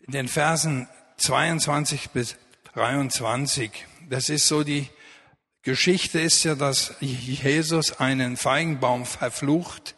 in 0.07 0.13
den 0.13 0.29
Versen 0.29 0.89
22 1.19 2.09
bis 2.13 2.37
23. 2.73 3.87
Das 4.09 4.31
ist 4.31 4.49
so 4.49 4.65
die 4.65 4.89
Geschichte 5.69 6.19
ist 6.19 6.45
ja, 6.45 6.55
dass 6.55 6.95
Jesus 7.01 8.01
einen 8.01 8.39
Feigenbaum 8.39 9.05
verflucht 9.05 9.97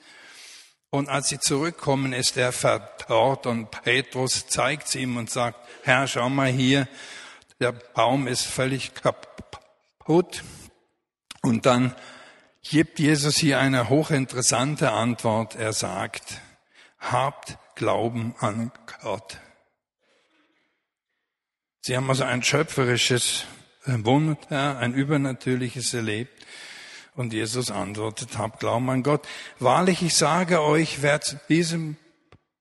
und 0.90 1.08
als 1.08 1.28
sie 1.28 1.38
zurückkommen, 1.38 2.12
ist 2.12 2.36
er 2.36 2.50
verdorrt 2.50 3.46
und 3.46 3.70
Petrus 3.70 4.48
zeigt 4.48 4.88
es 4.88 4.96
ihm 4.96 5.16
und 5.16 5.30
sagt, 5.30 5.60
Herr, 5.84 6.08
schau 6.08 6.28
mal 6.28 6.50
hier, 6.50 6.88
der 7.60 7.70
Baum 7.70 8.26
ist 8.26 8.46
völlig 8.46 8.94
kaputt. 8.94 10.42
Und 11.40 11.66
dann 11.66 11.94
gibt 12.62 12.98
Jesus 12.98 13.36
hier 13.36 13.60
eine 13.60 13.88
hochinteressante 13.88 14.90
Antwort. 14.90 15.54
Er 15.54 15.72
sagt, 15.72 16.40
habt 16.98 17.58
Glauben 17.76 18.34
an 18.40 18.72
Gott. 19.02 19.38
Sie 21.80 21.96
haben 21.96 22.10
also 22.10 22.24
ein 22.24 22.42
schöpferisches 22.42 23.44
Wunder, 23.86 24.78
ein 24.78 24.94
übernatürliches 24.94 25.94
erlebt. 25.94 26.46
Und 27.14 27.32
Jesus 27.32 27.70
antwortet, 27.70 28.38
habt 28.38 28.60
Glauben 28.60 28.88
an 28.90 29.02
Gott. 29.02 29.26
Wahrlich, 29.58 30.02
ich 30.02 30.14
sage 30.14 30.62
euch, 30.62 31.02
wer 31.02 31.20
zu 31.20 31.40
diesem 31.48 31.96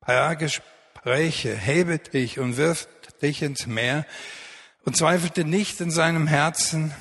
Berge 0.05 0.49
spreche, 0.49 1.55
hebet 1.55 2.13
dich 2.13 2.39
und 2.39 2.57
wirft 2.57 2.89
dich 3.21 3.41
ins 3.41 3.67
Meer 3.67 4.05
und 4.85 4.97
zweifelte 4.97 5.43
nicht 5.43 5.81
in 5.81 5.91
seinem 5.91 6.27
Herzen, 6.27 6.93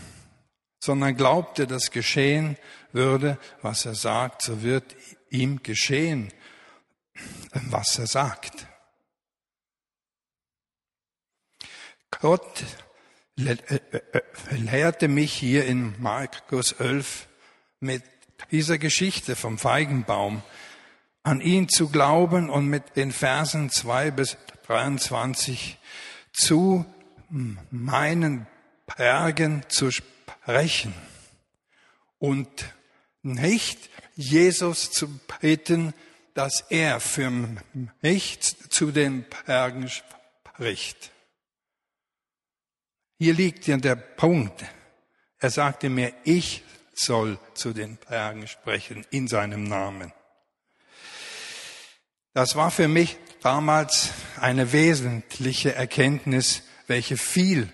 sondern 0.81 1.16
glaubte, 1.16 1.66
dass 1.66 1.90
geschehen 1.90 2.57
würde, 2.92 3.38
was 3.62 3.87
er 3.87 3.94
sagt, 3.94 4.42
so 4.42 4.62
wird 4.62 4.96
ihm 5.31 5.62
geschehen, 5.62 6.33
was 7.52 7.98
er 7.98 8.07
sagt. 8.07 8.66
Gott 12.20 12.64
lehrte 14.51 15.09
mich 15.09 15.33
hier 15.33 15.64
in 15.64 15.94
Markus 16.01 16.72
11 16.72 17.27
mit 17.81 18.03
dieser 18.51 18.79
Geschichte 18.79 19.37
vom 19.37 19.59
Feigenbaum 19.59 20.42
an 21.22 21.40
ihn 21.40 21.68
zu 21.68 21.88
glauben 21.88 22.51
und 22.51 22.66
mit 22.66 22.96
den 22.96 23.12
Versen 23.12 23.70
2 23.70 24.11
bis 24.11 24.37
23 24.66 25.79
zu 26.33 26.85
meinen 27.70 28.46
Bergen 28.96 29.62
zu 29.68 29.90
sprechen 29.90 30.94
und 32.18 32.48
nicht 33.22 33.90
Jesus 34.16 34.90
zu 34.90 35.20
bitten, 35.40 35.94
dass 36.35 36.64
er 36.70 36.98
für 36.98 37.31
mich 38.01 38.40
zu 38.70 38.90
den 38.90 39.27
Bergen 39.46 39.88
spricht. 39.88 41.12
Hier 43.18 43.35
liegt 43.35 43.66
ja 43.66 43.76
der 43.76 43.96
Punkt. 43.96 44.64
Er 45.40 45.50
sagte 45.50 45.88
mir, 45.88 46.12
ich 46.24 46.62
soll 46.94 47.38
zu 47.54 47.72
den 47.72 47.96
Bergen 47.96 48.46
sprechen 48.46 49.04
in 49.11 49.26
seinem 49.26 49.64
Namen. 49.64 50.12
Das 52.33 52.54
war 52.54 52.70
für 52.70 52.87
mich 52.87 53.16
damals 53.42 54.11
eine 54.40 54.72
wesentliche 54.72 55.74
Erkenntnis, 55.74 56.62
welche 56.87 57.16
viel 57.16 57.72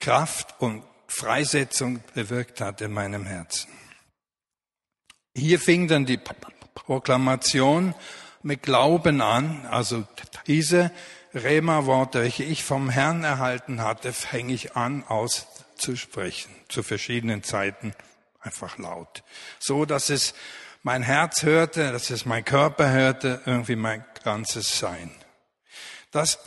Kraft 0.00 0.60
und 0.60 0.82
Freisetzung 1.06 2.00
bewirkt 2.14 2.60
hat 2.60 2.80
in 2.80 2.92
meinem 2.92 3.24
Herzen. 3.24 3.70
Hier 5.36 5.60
fing 5.60 5.86
dann 5.86 6.06
die 6.06 6.18
Proklamation 6.74 7.94
mit 8.42 8.62
Glauben 8.62 9.20
an, 9.20 9.66
also 9.66 10.04
diese 10.46 10.90
Rema-Worte, 11.34 12.22
welche 12.22 12.44
ich 12.44 12.64
vom 12.64 12.88
Herrn 12.88 13.24
erhalten 13.24 13.82
hatte, 13.82 14.12
fange 14.12 14.52
ich 14.52 14.76
an 14.76 15.04
auszusprechen, 15.04 16.54
zu 16.68 16.82
verschiedenen 16.82 17.42
Zeiten 17.42 17.94
einfach 18.40 18.78
laut. 18.78 19.22
So, 19.58 19.84
dass 19.84 20.10
es 20.10 20.34
mein 20.82 21.02
Herz 21.02 21.42
hörte, 21.42 21.92
dass 21.92 22.10
es 22.10 22.26
mein 22.26 22.44
Körper 22.44 22.90
hörte, 22.90 23.42
irgendwie 23.44 23.76
mein 23.76 24.04
ganzes 24.22 24.78
Sein. 24.78 25.10
Das 26.12 26.38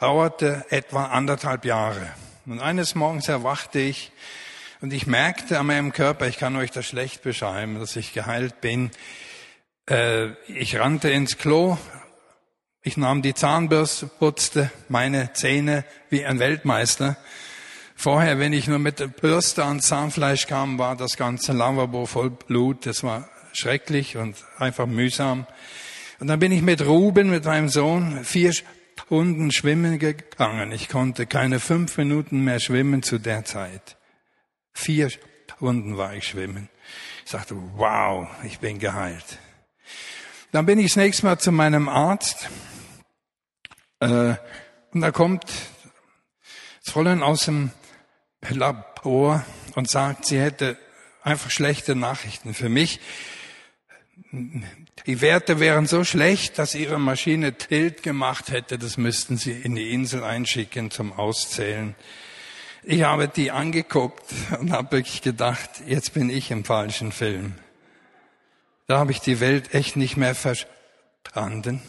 dauerte 0.00 0.64
etwa 0.70 1.06
anderthalb 1.06 1.64
Jahre. 1.64 2.12
Und 2.46 2.60
eines 2.60 2.94
Morgens 2.94 3.28
erwachte 3.28 3.78
ich 3.78 4.10
und 4.80 4.92
ich 4.92 5.06
merkte 5.06 5.58
an 5.58 5.66
meinem 5.66 5.92
Körper, 5.92 6.28
ich 6.28 6.38
kann 6.38 6.56
euch 6.56 6.70
das 6.70 6.86
schlecht 6.86 7.22
beschreiben, 7.22 7.78
dass 7.78 7.96
ich 7.96 8.14
geheilt 8.14 8.60
bin. 8.60 8.90
Äh, 9.88 10.28
ich 10.46 10.78
rannte 10.78 11.10
ins 11.10 11.36
Klo, 11.36 11.76
ich 12.88 12.96
nahm 12.96 13.20
die 13.20 13.34
Zahnbürste, 13.34 14.06
putzte 14.06 14.70
meine 14.88 15.34
Zähne 15.34 15.84
wie 16.08 16.24
ein 16.24 16.38
Weltmeister. 16.38 17.18
Vorher, 17.94 18.38
wenn 18.38 18.54
ich 18.54 18.66
nur 18.66 18.78
mit 18.78 18.98
der 18.98 19.08
Bürste 19.08 19.62
ans 19.64 19.88
Zahnfleisch 19.88 20.46
kam, 20.46 20.78
war 20.78 20.96
das 20.96 21.18
ganze 21.18 21.52
Lavabo 21.52 22.06
voll 22.06 22.30
Blut. 22.30 22.86
Das 22.86 23.02
war 23.02 23.28
schrecklich 23.52 24.16
und 24.16 24.36
einfach 24.56 24.86
mühsam. 24.86 25.46
Und 26.18 26.28
dann 26.28 26.40
bin 26.40 26.50
ich 26.50 26.62
mit 26.62 26.84
Ruben, 26.86 27.28
mit 27.28 27.44
meinem 27.44 27.68
Sohn, 27.68 28.24
vier 28.24 28.54
Stunden 28.54 29.52
schwimmen 29.52 29.98
gegangen. 29.98 30.72
Ich 30.72 30.88
konnte 30.88 31.26
keine 31.26 31.60
fünf 31.60 31.98
Minuten 31.98 32.42
mehr 32.42 32.58
schwimmen 32.58 33.02
zu 33.02 33.18
der 33.18 33.44
Zeit. 33.44 33.98
Vier 34.72 35.10
Stunden 35.10 35.98
war 35.98 36.14
ich 36.14 36.26
schwimmen. 36.26 36.70
Ich 37.26 37.32
sagte, 37.32 37.54
wow, 37.76 38.28
ich 38.44 38.60
bin 38.60 38.78
geheilt. 38.78 39.38
Dann 40.52 40.64
bin 40.64 40.78
ich 40.78 40.86
das 40.86 40.96
nächste 40.96 41.26
Mal 41.26 41.38
zu 41.38 41.52
meinem 41.52 41.90
Arzt 41.90 42.48
äh, 44.00 44.34
und 44.92 45.00
da 45.00 45.10
kommt 45.10 45.44
das 46.84 46.92
Fräulein 46.92 47.22
aus 47.22 47.40
dem 47.40 47.70
Labor 48.48 49.44
und 49.74 49.90
sagt, 49.90 50.26
sie 50.26 50.40
hätte 50.40 50.78
einfach 51.22 51.50
schlechte 51.50 51.94
Nachrichten 51.94 52.54
für 52.54 52.68
mich. 52.68 53.00
Die 55.06 55.20
Werte 55.20 55.60
wären 55.60 55.86
so 55.86 56.04
schlecht, 56.04 56.58
dass 56.58 56.74
ihre 56.74 56.98
Maschine 56.98 57.54
Tilt 57.54 58.02
gemacht 58.02 58.50
hätte. 58.50 58.78
Das 58.78 58.96
müssten 58.96 59.36
sie 59.36 59.52
in 59.52 59.74
die 59.74 59.92
Insel 59.92 60.24
einschicken 60.24 60.90
zum 60.90 61.12
Auszählen. 61.12 61.94
Ich 62.82 63.02
habe 63.02 63.28
die 63.28 63.50
angeguckt 63.50 64.24
und 64.58 64.72
habe 64.72 64.92
wirklich 64.92 65.22
gedacht, 65.22 65.68
jetzt 65.86 66.14
bin 66.14 66.30
ich 66.30 66.50
im 66.50 66.64
falschen 66.64 67.12
Film. 67.12 67.54
Da 68.86 68.98
habe 68.98 69.12
ich 69.12 69.20
die 69.20 69.40
Welt 69.40 69.74
echt 69.74 69.96
nicht 69.96 70.16
mehr 70.16 70.34
verstanden. 70.34 71.82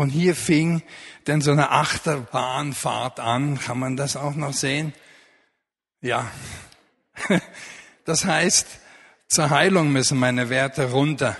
Und 0.00 0.08
hier 0.08 0.34
fing 0.34 0.82
denn 1.26 1.42
so 1.42 1.50
eine 1.50 1.72
Achterbahnfahrt 1.72 3.20
an. 3.20 3.60
Kann 3.60 3.78
man 3.78 3.98
das 3.98 4.16
auch 4.16 4.34
noch 4.34 4.54
sehen? 4.54 4.94
Ja. 6.00 6.30
Das 8.06 8.24
heißt, 8.24 8.66
zur 9.28 9.50
Heilung 9.50 9.92
müssen 9.92 10.18
meine 10.18 10.48
Werte 10.48 10.90
runter. 10.90 11.36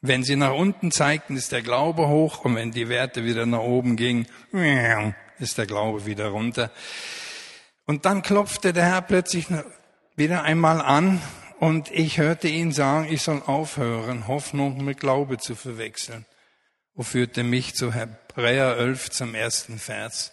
Wenn 0.00 0.22
sie 0.22 0.36
nach 0.36 0.54
unten 0.54 0.92
zeigten, 0.92 1.36
ist 1.36 1.50
der 1.50 1.62
Glaube 1.62 2.06
hoch 2.06 2.44
und 2.44 2.54
wenn 2.54 2.70
die 2.70 2.88
Werte 2.88 3.24
wieder 3.24 3.44
nach 3.44 3.58
oben 3.58 3.96
gingen, 3.96 4.28
ist 5.40 5.58
der 5.58 5.66
Glaube 5.66 6.06
wieder 6.06 6.28
runter. 6.28 6.70
Und 7.86 8.06
dann 8.06 8.22
klopfte 8.22 8.72
der 8.72 8.84
Herr 8.84 9.02
plötzlich 9.02 9.48
wieder 10.14 10.44
einmal 10.44 10.80
an 10.80 11.20
und 11.58 11.90
ich 11.90 12.18
hörte 12.18 12.46
ihn 12.46 12.70
sagen, 12.70 13.08
ich 13.10 13.20
soll 13.20 13.42
aufhören, 13.44 14.28
Hoffnung 14.28 14.84
mit 14.84 15.00
Glaube 15.00 15.38
zu 15.38 15.56
verwechseln. 15.56 16.24
Wo 17.00 17.04
führte 17.04 17.44
mich 17.44 17.74
zu 17.76 17.94
Hebräer 17.94 18.76
11 18.76 19.08
zum 19.08 19.34
ersten 19.34 19.78
Vers, 19.78 20.32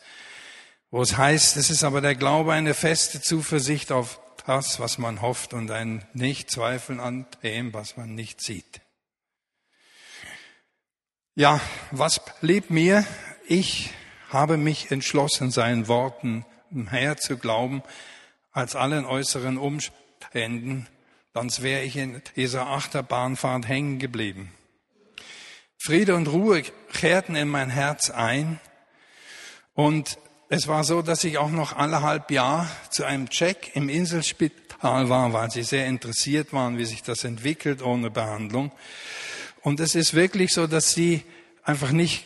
wo 0.91 1.01
es 1.01 1.15
heißt, 1.15 1.55
es 1.55 1.69
ist 1.69 1.85
aber 1.85 2.01
der 2.01 2.13
Glaube 2.13 2.51
eine 2.51 2.73
feste 2.73 3.21
Zuversicht 3.21 3.93
auf 3.93 4.19
das, 4.45 4.77
was 4.77 4.97
man 4.97 5.21
hofft 5.21 5.53
und 5.53 5.71
ein 5.71 6.05
Nicht-Zweifeln 6.11 6.99
an 6.99 7.25
dem, 7.41 7.73
was 7.73 7.95
man 7.95 8.15
nicht 8.15 8.41
sieht. 8.41 8.81
Ja, 11.35 11.61
was 11.91 12.19
blieb 12.41 12.69
mir? 12.69 13.05
Ich 13.47 13.91
habe 14.27 14.57
mich 14.57 14.91
entschlossen, 14.91 15.51
seinen 15.51 15.87
Worten 15.87 16.45
mehr 16.69 17.15
zu 17.15 17.37
glauben 17.37 17.81
als 18.51 18.75
allen 18.75 19.05
äußeren 19.05 19.57
Umständen, 19.57 20.85
sonst 21.33 21.63
wäre 21.63 21.83
ich 21.83 21.95
in 21.95 22.21
dieser 22.35 22.67
Achterbahnfahrt 22.67 23.69
hängen 23.69 23.99
geblieben. 23.99 24.51
Friede 25.77 26.15
und 26.15 26.27
Ruhe 26.27 26.63
kehrten 26.91 27.35
in 27.35 27.47
mein 27.47 27.69
Herz 27.69 28.09
ein 28.09 28.59
und 29.73 30.17
es 30.49 30.67
war 30.67 30.83
so, 30.83 31.01
dass 31.01 31.23
ich 31.23 31.37
auch 31.37 31.49
noch 31.49 31.75
alle 31.75 32.23
Jahr 32.29 32.69
zu 32.89 33.03
einem 33.03 33.29
Check 33.29 33.75
im 33.75 33.89
Inselspital 33.89 35.09
war, 35.09 35.33
weil 35.33 35.51
sie 35.51 35.63
sehr 35.63 35.87
interessiert 35.87 36.53
waren, 36.53 36.77
wie 36.77 36.85
sich 36.85 37.03
das 37.03 37.23
entwickelt 37.23 37.81
ohne 37.81 38.09
Behandlung. 38.09 38.71
Und 39.61 39.79
es 39.81 39.93
ist 39.93 40.13
wirklich 40.13 40.53
so, 40.53 40.67
dass 40.67 40.93
sie 40.93 41.23
einfach 41.63 41.91
nicht 41.91 42.25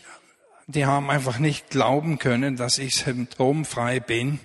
die 0.72 0.86
haben 0.86 1.10
einfach 1.10 1.40
nicht 1.40 1.70
glauben 1.70 2.18
können, 2.20 2.56
dass 2.56 2.78
ich 2.78 2.96
symptomfrei 2.96 4.00
bin 4.00 4.40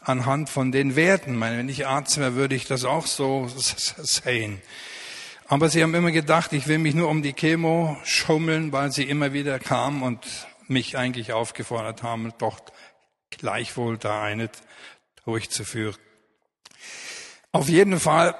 anhand 0.00 0.50
von 0.50 0.72
den 0.72 0.96
Werten. 0.96 1.34
Ich 1.34 1.38
meine, 1.38 1.58
wenn 1.58 1.68
ich 1.68 1.86
Arzt 1.86 2.18
wäre, 2.18 2.34
würde 2.34 2.54
ich 2.54 2.66
das 2.66 2.84
auch 2.84 3.06
so 3.06 3.48
sehen. 3.56 4.60
Aber 5.48 5.68
sie 5.68 5.82
haben 5.82 5.94
immer 5.94 6.12
gedacht, 6.12 6.52
ich 6.52 6.66
will 6.66 6.78
mich 6.78 6.94
nur 6.94 7.08
um 7.08 7.22
die 7.22 7.34
Chemo 7.34 7.96
schummeln, 8.04 8.72
weil 8.72 8.90
sie 8.92 9.04
immer 9.04 9.32
wieder 9.32 9.58
kamen 9.58 10.02
und 10.02 10.26
mich 10.68 10.96
eigentlich 10.96 11.32
aufgefordert 11.32 12.02
haben, 12.02 12.32
doch 12.38 12.60
gleichwohl 13.30 13.98
da 13.98 14.22
eine 14.22 14.48
durchzuführen. 15.24 15.96
Auf 17.52 17.68
jeden 17.68 18.00
Fall, 18.00 18.34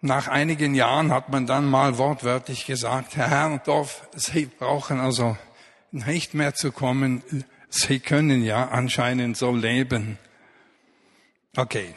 nach 0.00 0.28
einigen 0.28 0.74
Jahren 0.74 1.12
hat 1.12 1.28
man 1.28 1.46
dann 1.46 1.66
mal 1.66 1.98
wortwörtlich 1.98 2.66
gesagt, 2.66 3.16
Herr 3.16 3.30
Herrndorf, 3.30 4.08
Sie 4.14 4.46
brauchen 4.46 4.98
also 4.98 5.36
nicht 5.92 6.34
mehr 6.34 6.54
zu 6.54 6.72
kommen. 6.72 7.22
Sie 7.68 8.00
können 8.00 8.42
ja 8.42 8.68
anscheinend 8.68 9.36
so 9.36 9.54
leben. 9.54 10.18
Okay. 11.56 11.94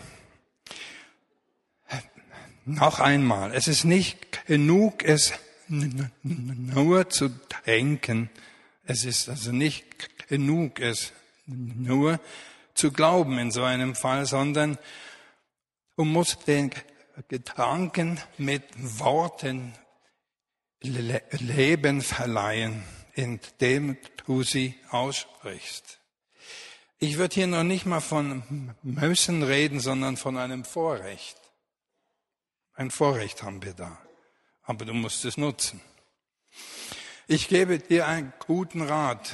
Noch 2.65 2.99
einmal, 2.99 3.54
es 3.54 3.67
ist 3.67 3.84
nicht 3.84 4.45
genug, 4.45 5.04
es 5.04 5.34
nur 5.67 7.10
zu 7.10 7.30
denken. 7.65 8.30
Es 8.86 9.06
ist 9.06 9.30
also 9.30 9.52
nicht 9.52 10.28
genug, 10.28 10.80
es 10.80 11.13
nur 11.45 12.19
zu 12.73 12.91
glauben 12.91 13.38
in 13.38 13.52
so 13.52 13.63
einem 13.63 13.95
Fall, 13.95 14.26
sondern 14.26 14.78
du 15.97 16.06
musst 16.06 16.47
den 16.47 16.71
Gedanken 17.28 18.19
mit 18.38 18.63
Worten 18.78 19.73
Leben 20.82 22.02
verleihen 22.02 22.84
indem 23.13 23.97
du 24.26 24.43
sie 24.43 24.76
aussprichst. 24.89 25.99
Ich 26.99 27.17
würde 27.17 27.36
hier 27.36 27.47
noch 27.47 27.63
nicht 27.63 27.86
mal 27.86 27.99
von 27.99 28.76
müssen 28.82 29.43
reden, 29.43 29.80
sondern 29.80 30.17
von 30.17 30.38
einem 30.38 30.63
Vorrecht. 30.63 31.38
Ein 32.73 32.91
Vorrecht 32.91 33.43
haben 33.43 33.63
wir 33.63 33.73
da. 33.73 33.97
Aber 34.63 34.86
du 34.86 34.93
musst 34.93 35.25
es 35.25 35.38
nutzen. 35.38 35.81
Ich 37.27 37.47
gebe 37.47 37.79
dir 37.79 38.07
einen 38.07 38.33
guten 38.39 38.81
Rat. 38.81 39.33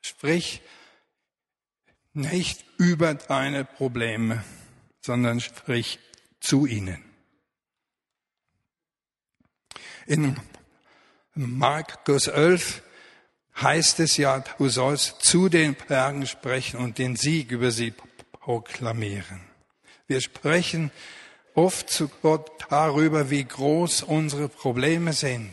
Sprich 0.00 0.62
nicht 2.12 2.64
über 2.78 3.14
deine 3.14 3.64
Probleme, 3.64 4.44
sondern 5.00 5.40
sprich 5.40 5.98
zu 6.40 6.66
ihnen. 6.66 7.04
In 10.06 10.36
Markus 11.34 12.28
11 12.28 12.82
heißt 13.60 14.00
es 14.00 14.16
ja, 14.16 14.40
du 14.40 14.68
sollst 14.68 15.24
zu 15.24 15.48
den 15.48 15.74
Bergen 15.74 16.26
sprechen 16.26 16.78
und 16.78 16.98
den 16.98 17.16
Sieg 17.16 17.50
über 17.50 17.70
sie 17.70 17.92
proklamieren. 18.32 19.40
Wir 20.06 20.20
sprechen 20.20 20.90
oft 21.56 21.90
zu 21.90 22.08
Gott 22.22 22.50
darüber, 22.68 23.30
wie 23.30 23.44
groß 23.44 24.02
unsere 24.02 24.48
Probleme 24.48 25.12
sind. 25.12 25.52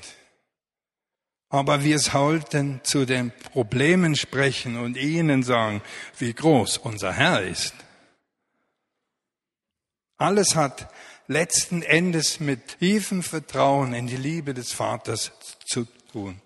Aber 1.50 1.84
wir 1.84 2.00
sollten 2.00 2.82
zu 2.84 3.06
den 3.06 3.32
Problemen 3.52 4.16
sprechen 4.16 4.78
und 4.78 4.98
ihnen 4.98 5.44
sagen, 5.44 5.82
wie 6.18 6.34
groß 6.34 6.78
unser 6.80 7.14
Herr 7.14 7.44
ist. 7.44 7.74
Alles 10.18 10.56
hat 10.56 10.88
letzten 11.28 11.84
Endes 11.84 12.40
mit 12.40 12.80
tiefem 12.80 13.24
Vertrauen 13.24 13.94
in 13.94 14.08
die 14.08 14.18
Liebe 14.18 14.54
des 14.54 14.72
Vaters 14.72 15.32
zu 15.66 15.86
tun 16.12 16.42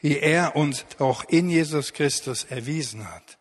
wie 0.00 0.18
er 0.18 0.56
uns 0.56 0.84
doch 0.98 1.24
in 1.28 1.50
Jesus 1.50 1.92
Christus 1.92 2.44
erwiesen 2.44 3.08
hat. 3.08 3.38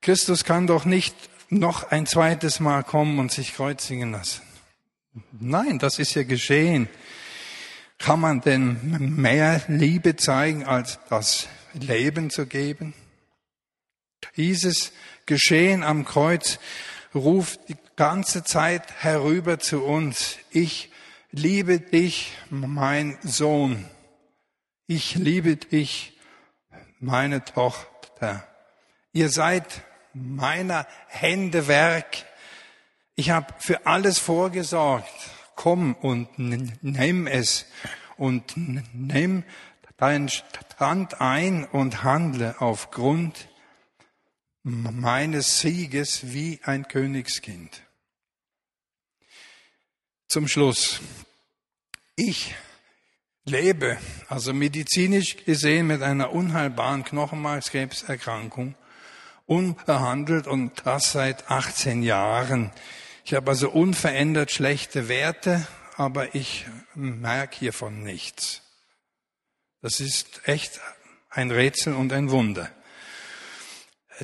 Christus 0.00 0.44
kann 0.44 0.66
doch 0.66 0.84
nicht 0.84 1.14
noch 1.48 1.90
ein 1.90 2.06
zweites 2.06 2.60
Mal 2.60 2.82
kommen 2.82 3.18
und 3.18 3.32
sich 3.32 3.54
kreuzigen 3.54 4.12
lassen. 4.12 4.42
Nein, 5.32 5.78
das 5.78 5.98
ist 5.98 6.14
ja 6.14 6.24
geschehen. 6.24 6.88
Kann 7.98 8.20
man 8.20 8.40
denn 8.40 9.14
mehr 9.16 9.62
Liebe 9.68 10.16
zeigen, 10.16 10.64
als 10.64 10.98
das 11.08 11.48
Leben 11.72 12.30
zu 12.30 12.46
geben? 12.46 12.94
Dieses 14.36 14.92
Geschehen 15.24 15.82
am 15.82 16.04
Kreuz 16.04 16.58
ruft 17.14 17.68
die 17.68 17.76
ganze 17.96 18.44
Zeit 18.44 19.02
herüber 19.02 19.58
zu 19.58 19.82
uns. 19.82 20.36
Ich 20.50 20.90
liebe 21.30 21.80
dich, 21.80 22.32
mein 22.50 23.18
Sohn. 23.22 23.86
Ich 24.86 25.14
liebe 25.14 25.56
dich, 25.56 26.18
meine 27.00 27.44
Tochter. 27.44 28.46
Ihr 29.12 29.30
seid 29.30 29.64
meiner 30.16 30.86
Hände 31.08 31.68
Werk. 31.68 32.24
Ich 33.14 33.30
habe 33.30 33.54
für 33.58 33.86
alles 33.86 34.18
vorgesorgt. 34.18 35.08
Komm 35.54 35.94
und 35.94 36.38
nimm 36.38 37.26
es 37.26 37.66
und 38.16 38.54
nimm 38.56 39.44
deinen 39.96 40.28
Stand 40.28 41.20
ein 41.20 41.64
und 41.64 42.02
handle 42.02 42.60
aufgrund 42.60 43.48
meines 44.62 45.60
Sieges 45.60 46.32
wie 46.32 46.60
ein 46.64 46.88
Königskind. 46.88 47.82
Zum 50.28 50.48
Schluss. 50.48 51.00
Ich 52.16 52.54
lebe, 53.44 53.96
also 54.28 54.52
medizinisch 54.52 55.36
gesehen 55.44 55.86
mit 55.86 56.02
einer 56.02 56.32
unheilbaren 56.32 57.04
Knochenmarkskrebserkrankung, 57.04 58.74
unbehandelt 59.46 60.46
und 60.46 60.72
das 60.84 61.12
seit 61.12 61.50
18 61.50 62.02
Jahren. 62.02 62.72
Ich 63.24 63.34
habe 63.34 63.50
also 63.50 63.70
unverändert 63.70 64.50
schlechte 64.50 65.08
Werte, 65.08 65.66
aber 65.96 66.34
ich 66.34 66.66
merke 66.94 67.56
hiervon 67.56 68.02
nichts. 68.02 68.62
Das 69.82 70.00
ist 70.00 70.48
echt 70.48 70.80
ein 71.30 71.50
Rätsel 71.50 71.94
und 71.94 72.12
ein 72.12 72.30
Wunder. 72.30 72.70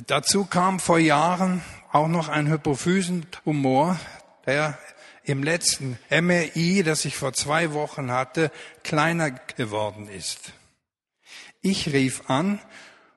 Dazu 0.07 0.45
kam 0.45 0.79
vor 0.79 0.99
Jahren 0.99 1.61
auch 1.91 2.07
noch 2.07 2.27
ein 2.27 2.49
Hypophysentumor, 2.49 3.99
der 4.45 4.77
im 5.23 5.43
letzten 5.43 5.97
MRI, 6.09 6.83
das 6.83 7.05
ich 7.05 7.15
vor 7.15 7.33
zwei 7.33 7.73
Wochen 7.73 8.11
hatte, 8.11 8.51
kleiner 8.83 9.31
geworden 9.31 10.09
ist. 10.09 10.51
Ich 11.61 11.93
rief 11.93 12.29
an 12.29 12.59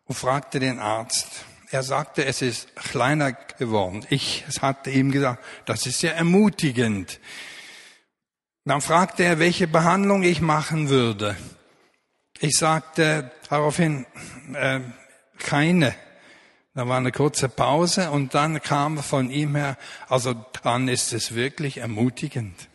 und 0.05 0.15
fragte 0.15 0.61
den 0.61 0.79
Arzt, 0.79 1.45
Er 1.71 1.83
sagte, 1.83 2.25
es 2.25 2.43
ist 2.43 2.77
kleiner 2.77 3.33
geworden. 3.33 4.07
Ich 4.09 4.45
hatte 4.61 4.91
ihm 4.91 5.11
gesagt, 5.11 5.43
das 5.65 5.87
ist 5.87 6.03
ja 6.03 6.13
ermutigend. 6.13 7.19
Dann 8.65 8.81
fragte 8.81 9.25
er, 9.25 9.39
welche 9.39 9.67
Behandlung 9.67 10.23
ich 10.23 10.41
machen 10.41 10.89
würde. 10.89 11.37
Ich 12.39 12.57
sagte 12.57 13.33
daraufhin, 13.49 14.07
äh, 14.55 14.81
keine. 15.39 15.95
Da 16.75 16.87
war 16.87 16.99
eine 16.99 17.11
kurze 17.11 17.49
Pause 17.49 18.11
und 18.11 18.35
dann 18.35 18.63
kam 18.63 18.99
von 18.99 19.31
ihm 19.31 19.57
her, 19.57 19.77
also 20.09 20.35
dann 20.63 20.89
ist 20.89 21.13
es 21.13 21.35
wirklich 21.35 21.79
ermutigend. 21.79 22.69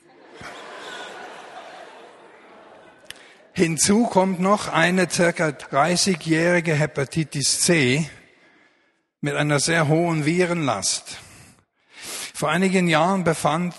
Hinzu 3.54 4.06
kommt 4.06 4.40
noch 4.40 4.70
eine 4.70 5.10
circa 5.10 5.50
30-jährige 5.50 6.74
Hepatitis 6.74 7.62
C 7.62 8.10
mit 9.22 9.36
einer 9.36 9.60
sehr 9.60 9.88
hohen 9.88 10.26
Virenlast. 10.26 11.20
Vor 12.34 12.50
einigen 12.50 12.88
Jahren 12.88 13.24
befand 13.24 13.76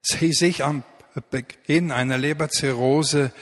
sie 0.00 0.32
sich 0.32 0.62
am 0.62 0.84
Beginn 1.30 1.90
einer 1.90 2.18
Leberzirrhose. 2.18 3.32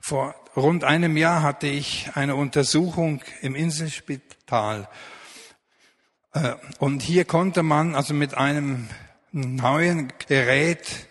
Vor 0.00 0.36
rund 0.54 0.84
einem 0.84 1.16
Jahr 1.16 1.42
hatte 1.42 1.66
ich 1.66 2.10
eine 2.14 2.36
Untersuchung 2.36 3.22
im 3.40 3.56
Inselspital 3.56 4.88
äh, 6.32 6.54
und 6.78 7.02
hier 7.02 7.24
konnte 7.24 7.64
man 7.64 7.96
also 7.96 8.14
mit 8.14 8.34
einem 8.34 8.88
neuen 9.32 10.12
Gerät, 10.28 11.08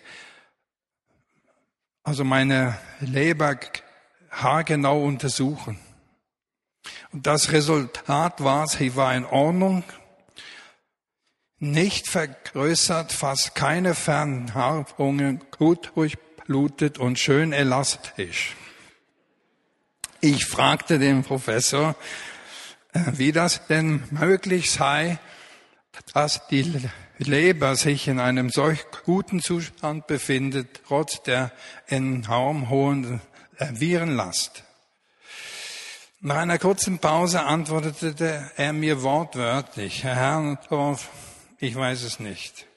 also 2.04 2.24
meine 2.24 2.78
Leber 3.00 3.58
haargenau 4.30 5.04
untersuchen. 5.04 5.78
Und 7.12 7.26
das 7.26 7.52
Resultat 7.52 8.42
war, 8.42 8.66
sie 8.66 8.96
war 8.96 9.14
in 9.14 9.24
Ordnung, 9.24 9.84
nicht 11.58 12.08
vergrößert, 12.08 13.12
fast 13.12 13.54
keine 13.54 13.94
Fernhaarungen, 13.94 15.40
gut 15.56 15.92
durchblutet 15.94 16.98
und 16.98 17.18
schön 17.18 17.52
elastisch. 17.52 18.56
Ich 20.20 20.46
fragte 20.46 20.98
den 20.98 21.22
Professor, 21.22 21.94
äh, 22.92 23.00
wie 23.12 23.32
das 23.32 23.66
denn 23.66 24.02
möglich 24.10 24.70
sei, 24.70 25.18
dass 26.14 26.46
die 26.48 26.88
Leber 27.18 27.76
sich 27.76 28.08
in 28.08 28.18
einem 28.18 28.50
solch 28.50 28.84
guten 29.04 29.40
Zustand 29.40 30.06
befindet, 30.06 30.80
trotz 30.86 31.22
der 31.22 31.52
enorm 31.86 32.70
hohen 32.70 33.20
Virenlast. 33.58 34.64
Nach 36.24 36.36
einer 36.36 36.60
kurzen 36.60 37.00
Pause 37.00 37.42
antwortete 37.42 38.48
er 38.56 38.72
mir 38.72 39.02
wortwörtlich, 39.02 40.04
Herr 40.04 40.14
Herrndorf, 40.14 41.08
ich 41.58 41.74
weiß 41.74 42.04
es 42.04 42.20
nicht. 42.20 42.68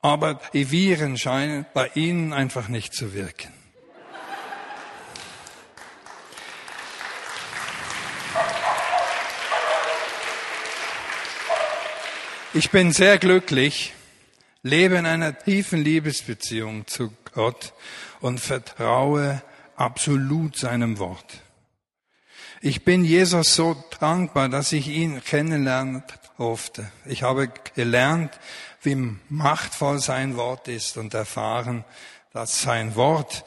Aber 0.00 0.40
die 0.52 0.72
Viren 0.72 1.16
scheinen 1.16 1.66
bei 1.72 1.88
Ihnen 1.94 2.32
einfach 2.32 2.66
nicht 2.66 2.94
zu 2.94 3.14
wirken. 3.14 3.52
Ich 12.54 12.72
bin 12.72 12.90
sehr 12.90 13.18
glücklich, 13.18 13.94
lebe 14.64 14.96
in 14.96 15.06
einer 15.06 15.38
tiefen 15.38 15.84
Liebesbeziehung 15.84 16.88
zu 16.88 17.12
Gott 17.34 17.72
und 18.20 18.40
vertraue 18.40 19.42
absolut 19.76 20.56
seinem 20.56 20.98
Wort. 20.98 21.40
Ich 22.64 22.84
bin 22.84 23.04
Jesus 23.04 23.54
so 23.54 23.76
dankbar, 23.98 24.48
dass 24.48 24.72
ich 24.72 24.88
ihn 24.88 25.22
kennenlernen 25.22 26.04
durfte. 26.38 26.90
Ich 27.04 27.24
habe 27.24 27.48
gelernt, 27.74 28.38
wie 28.82 28.94
machtvoll 29.28 29.98
sein 29.98 30.36
Wort 30.36 30.68
ist 30.68 30.96
und 30.96 31.12
erfahren, 31.12 31.84
dass 32.32 32.62
sein 32.62 32.94
Wort, 32.94 33.44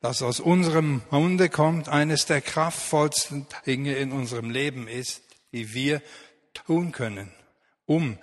das 0.00 0.22
aus 0.22 0.40
unserem 0.40 1.02
Munde 1.10 1.48
kommt, 1.48 1.88
eines 1.88 2.26
der 2.26 2.40
kraftvollsten 2.40 3.46
Dinge 3.66 3.94
in 3.94 4.12
unserem 4.12 4.50
Leben 4.50 4.88
ist, 4.88 5.22
die 5.52 5.74
wir 5.74 6.00
tun 6.54 6.92
können 6.92 7.32
um 7.86 8.18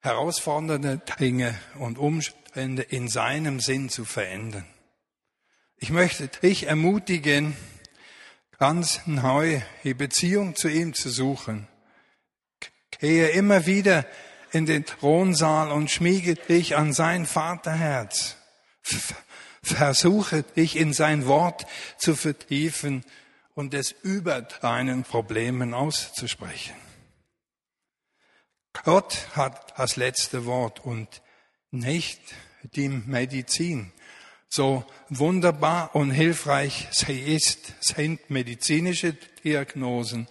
herausfordernde 0.00 1.00
Dinge 1.20 1.58
und 1.78 1.98
Umstände 1.98 2.82
in 2.82 3.08
seinem 3.08 3.60
Sinn 3.60 3.88
zu 3.88 4.04
verändern. 4.04 4.64
Ich 5.76 5.90
möchte 5.90 6.28
dich 6.28 6.66
ermutigen, 6.66 7.56
ganz 8.58 9.00
neu 9.06 9.60
die 9.84 9.94
Beziehung 9.94 10.56
zu 10.56 10.68
ihm 10.68 10.94
zu 10.94 11.10
suchen. 11.10 11.68
Gehe 12.90 13.28
immer 13.28 13.66
wieder 13.66 14.04
in 14.52 14.66
den 14.66 14.84
Thronsaal 14.84 15.70
und 15.70 15.90
schmiege 15.90 16.34
dich 16.34 16.76
an 16.76 16.92
sein 16.92 17.26
Vaterherz. 17.26 18.36
Versuche 19.62 20.42
dich 20.42 20.76
in 20.76 20.92
sein 20.92 21.26
Wort 21.26 21.66
zu 21.98 22.16
vertiefen 22.16 23.04
und 23.54 23.74
es 23.74 23.92
über 24.02 24.42
deinen 24.42 25.04
Problemen 25.04 25.74
auszusprechen. 25.74 26.74
Gott 28.84 29.28
hat 29.34 29.74
das 29.78 29.96
letzte 29.96 30.46
Wort 30.46 30.84
und 30.84 31.22
nicht 31.70 32.20
die 32.62 32.88
Medizin. 32.88 33.92
So 34.48 34.84
wunderbar 35.08 35.94
und 35.94 36.10
hilfreich 36.10 36.88
sie 36.90 37.34
ist, 37.34 37.74
sind 37.80 38.30
medizinische 38.30 39.12
Diagnosen 39.44 40.26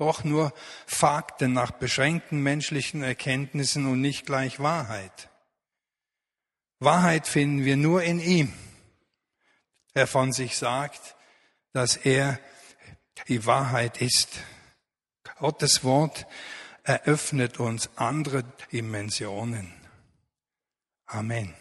doch 0.00 0.24
nur 0.24 0.54
Fakten 0.86 1.52
nach 1.52 1.72
beschränkten 1.72 2.42
menschlichen 2.42 3.02
Erkenntnissen 3.02 3.84
und 3.84 4.00
nicht 4.00 4.24
gleich 4.24 4.58
Wahrheit. 4.58 5.28
Wahrheit 6.78 7.28
finden 7.28 7.66
wir 7.66 7.76
nur 7.76 8.02
in 8.02 8.18
ihm, 8.18 8.50
der 9.94 10.06
von 10.06 10.32
sich 10.32 10.56
sagt, 10.56 11.16
dass 11.74 11.96
er 11.96 12.40
die 13.28 13.44
Wahrheit 13.44 14.00
ist. 14.00 14.38
Gottes 15.38 15.84
Wort 15.84 16.26
eröffnet 16.82 17.60
uns 17.60 17.90
andere 17.96 18.44
Dimensionen. 18.72 19.70
Amen. 21.04 21.54